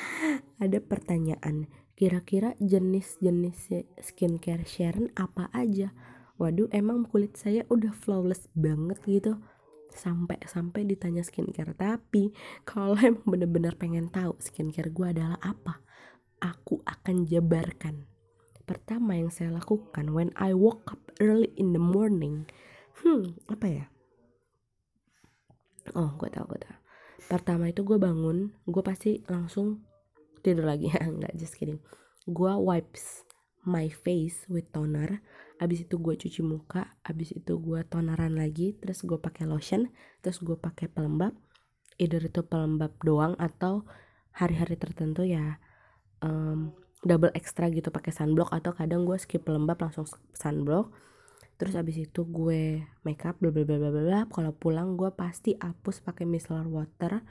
ada 0.64 0.78
pertanyaan. 0.80 1.68
Kira-kira 1.96 2.56
jenis-jenis 2.60 3.72
skincare 4.00 4.64
Sharon 4.64 5.12
apa 5.16 5.48
aja? 5.52 5.92
Waduh 6.36 6.68
emang 6.72 7.08
kulit 7.08 7.36
saya 7.40 7.64
udah 7.72 7.92
flawless 7.96 8.48
banget 8.52 9.00
gitu 9.08 9.40
sampai 9.96 10.38
sampai 10.44 10.84
ditanya 10.84 11.24
skincare. 11.24 11.74
Tapi 11.74 12.30
kalau 12.68 12.94
emang 13.00 13.24
bener-bener 13.24 13.74
pengen 13.74 14.12
tahu 14.12 14.36
skincare 14.38 14.92
gue 14.92 15.06
adalah 15.16 15.40
apa 15.42 15.80
aku 16.40 16.84
akan 16.84 17.26
jabarkan. 17.26 18.06
Pertama 18.66 19.16
yang 19.16 19.32
saya 19.32 19.54
lakukan 19.54 20.12
when 20.12 20.30
I 20.36 20.52
woke 20.52 20.84
up 20.90 21.00
early 21.18 21.50
in 21.56 21.72
the 21.72 21.82
morning. 21.82 22.46
Hmm 23.02 23.40
apa 23.48 23.66
ya? 23.66 23.84
Oh 25.94 26.12
gue 26.18 26.28
tau 26.28 26.44
gue 26.46 26.60
tau 26.60 26.76
pertama 27.26 27.66
itu 27.66 27.82
gue 27.82 27.98
bangun 27.98 28.54
gue 28.70 28.82
pasti 28.86 29.24
langsung 29.26 29.82
tidur 30.44 30.68
lagi. 30.68 30.92
Ya 30.92 31.02
nggak 31.16 31.34
just 31.38 31.58
kidding. 31.58 31.82
Gue 32.26 32.52
wipes 32.54 33.26
my 33.66 33.90
face 33.90 34.46
with 34.46 34.70
toner 34.70 35.22
abis 35.56 35.88
itu 35.88 35.96
gue 35.96 36.14
cuci 36.20 36.44
muka 36.44 36.92
abis 37.00 37.32
itu 37.32 37.56
gue 37.56 37.80
toneran 37.88 38.36
lagi 38.36 38.76
terus 38.76 39.00
gue 39.08 39.16
pakai 39.16 39.48
lotion 39.48 39.88
terus 40.20 40.40
gue 40.44 40.56
pakai 40.56 40.92
pelembab. 40.92 41.32
Either 41.96 42.20
itu 42.20 42.44
pelembab 42.44 42.92
doang 43.00 43.32
atau 43.40 43.88
hari-hari 44.36 44.76
tertentu 44.76 45.24
ya 45.24 45.56
um, 46.20 46.76
double 47.00 47.32
extra 47.32 47.72
gitu 47.72 47.88
pakai 47.88 48.12
sunblock 48.12 48.52
atau 48.52 48.76
kadang 48.76 49.08
gue 49.08 49.16
skip 49.16 49.48
pelembab 49.48 49.80
langsung 49.80 50.04
sunblock. 50.36 50.92
Terus 51.56 51.72
abis 51.72 52.04
itu 52.04 52.20
gue 52.28 52.84
makeup 53.00 53.40
bla 53.40 53.48
bla 53.48 53.64
bla 53.64 53.80
bla 53.80 53.90
bla 53.90 54.20
kalau 54.28 54.52
pulang 54.52 55.00
gue 55.00 55.08
pasti 55.16 55.56
hapus 55.56 56.04
pakai 56.04 56.28
micellar 56.28 56.68
water 56.68 57.24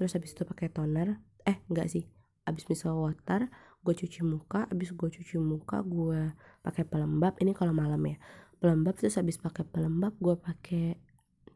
terus 0.00 0.16
abis 0.16 0.32
itu 0.32 0.48
pakai 0.48 0.72
toner. 0.72 1.20
Eh 1.44 1.60
enggak 1.68 1.92
sih 1.92 2.08
abis 2.48 2.64
micellar 2.72 2.96
water 2.96 3.52
gue 3.88 3.96
cuci 4.04 4.20
muka 4.20 4.68
abis 4.68 4.92
gue 4.92 5.08
cuci 5.08 5.40
muka 5.40 5.80
gue 5.80 6.36
pakai 6.60 6.84
pelembab. 6.84 7.40
Ini 7.40 7.56
kalau 7.56 7.72
malam 7.72 8.04
ya. 8.04 8.20
Pelembab 8.60 9.00
terus 9.00 9.16
abis 9.16 9.40
pakai 9.40 9.64
pelembab 9.64 10.12
gue 10.20 10.36
pakai 10.36 11.00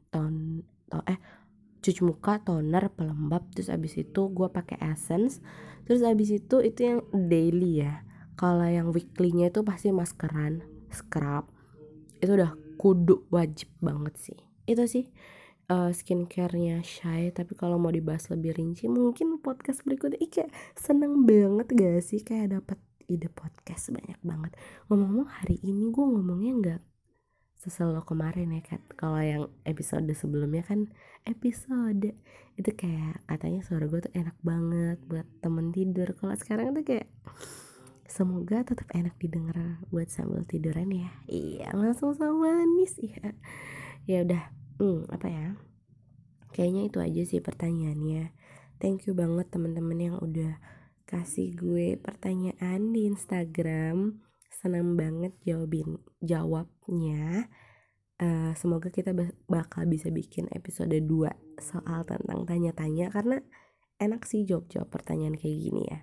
ton 0.08 0.64
to 0.88 1.04
eh 1.04 1.20
cuci 1.84 2.00
muka 2.00 2.40
toner 2.40 2.88
pelembab. 2.88 3.52
Terus 3.52 3.68
abis 3.68 4.00
itu 4.00 4.32
gue 4.32 4.48
pakai 4.48 4.80
essence. 4.80 5.44
Terus 5.84 6.00
abis 6.08 6.40
itu 6.40 6.64
itu 6.64 6.80
yang 6.80 7.04
daily 7.12 7.84
ya. 7.84 8.00
Kalau 8.40 8.64
yang 8.64 8.96
weeklynya 8.96 9.52
itu 9.52 9.60
pasti 9.60 9.92
maskeran 9.92 10.64
scrub. 10.88 11.52
Itu 12.16 12.32
udah 12.32 12.56
kudu 12.80 13.28
wajib 13.28 13.68
banget 13.84 14.16
sih. 14.16 14.38
Itu 14.64 14.88
sih 14.88 15.12
uh, 15.72 15.90
skincare-nya 15.90 16.84
Shy 16.84 17.32
tapi 17.32 17.56
kalau 17.56 17.80
mau 17.80 17.88
dibahas 17.88 18.28
lebih 18.28 18.52
rinci 18.60 18.92
mungkin 18.92 19.40
podcast 19.40 19.80
berikutnya. 19.88 20.20
Ih, 20.20 20.52
seneng 20.76 21.24
banget 21.24 21.72
gak 21.72 22.04
sih? 22.04 22.20
Kayak 22.20 22.60
dapat 22.60 22.78
ide 23.08 23.32
podcast 23.32 23.88
banyak 23.90 24.20
banget. 24.20 24.52
Ngomong-ngomong 24.88 25.28
hari 25.32 25.56
ini 25.64 25.88
gue 25.88 26.04
ngomongnya 26.04 26.52
nggak 26.60 26.82
seselo 27.62 28.02
kemarin 28.02 28.50
ya 28.58 28.62
kan 28.74 28.82
kalau 28.98 29.22
yang 29.22 29.46
episode 29.62 30.08
sebelumnya 30.12 30.62
kan 30.66 30.92
episode. 31.24 32.12
Itu 32.58 32.70
kayak 32.76 33.24
katanya 33.24 33.64
suara 33.64 33.88
gue 33.88 34.00
tuh 34.04 34.12
enak 34.12 34.36
banget 34.44 34.98
buat 35.08 35.26
temen 35.40 35.72
tidur. 35.72 36.12
Kalau 36.16 36.34
sekarang 36.36 36.76
tuh 36.76 36.84
kayak 36.84 37.08
semoga 38.04 38.60
tetap 38.60 38.88
enak 38.92 39.16
didengar 39.16 39.80
buat 39.88 40.08
sambil 40.12 40.44
tiduran 40.44 40.92
ya. 40.92 41.10
Iya 41.28 41.72
langsung 41.72 42.12
sama 42.12 42.52
manis 42.52 43.00
ya 43.00 43.32
ya 44.02 44.26
udah 44.26 44.61
hmm, 44.78 45.10
apa 45.12 45.28
ya? 45.28 45.48
Kayaknya 46.52 46.82
itu 46.88 46.98
aja 47.00 47.22
sih 47.24 47.40
pertanyaannya. 47.40 48.36
Thank 48.76 49.08
you 49.08 49.16
banget 49.16 49.48
teman-teman 49.48 49.98
yang 49.98 50.16
udah 50.20 50.60
kasih 51.08 51.56
gue 51.56 51.96
pertanyaan 51.96 52.92
di 52.92 53.08
Instagram. 53.08 54.20
Senang 54.52 54.94
banget 54.94 55.32
jawabin 55.48 56.00
jawabnya. 56.20 57.48
Uh, 58.22 58.54
semoga 58.54 58.92
kita 58.92 59.10
bakal 59.50 59.82
bisa 59.88 60.12
bikin 60.12 60.46
episode 60.54 60.94
2 60.94 61.08
soal 61.58 62.06
tentang 62.06 62.46
tanya-tanya 62.46 63.10
karena 63.10 63.42
enak 63.98 64.22
sih 64.28 64.46
jawab-jawab 64.46 64.92
pertanyaan 64.92 65.34
kayak 65.34 65.58
gini 65.58 65.82
ya. 65.88 66.00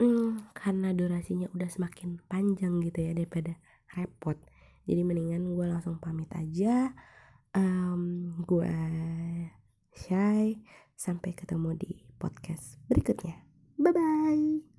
Hmm, 0.00 0.50
karena 0.56 0.90
durasinya 0.90 1.46
udah 1.54 1.70
semakin 1.70 2.22
panjang 2.26 2.82
gitu 2.82 2.98
ya 2.98 3.12
daripada 3.14 3.58
repot. 3.94 4.38
Jadi 4.84 5.00
mendingan 5.02 5.54
gue 5.54 5.66
langsung 5.70 5.96
pamit 6.02 6.28
aja 6.34 6.92
um, 7.54 8.34
gue 8.44 8.76
shy 9.94 10.58
sampai 10.94 11.32
ketemu 11.34 11.74
di 11.78 11.92
podcast 12.18 12.78
berikutnya. 12.90 13.42
Bye 13.78 13.94
bye 13.94 14.73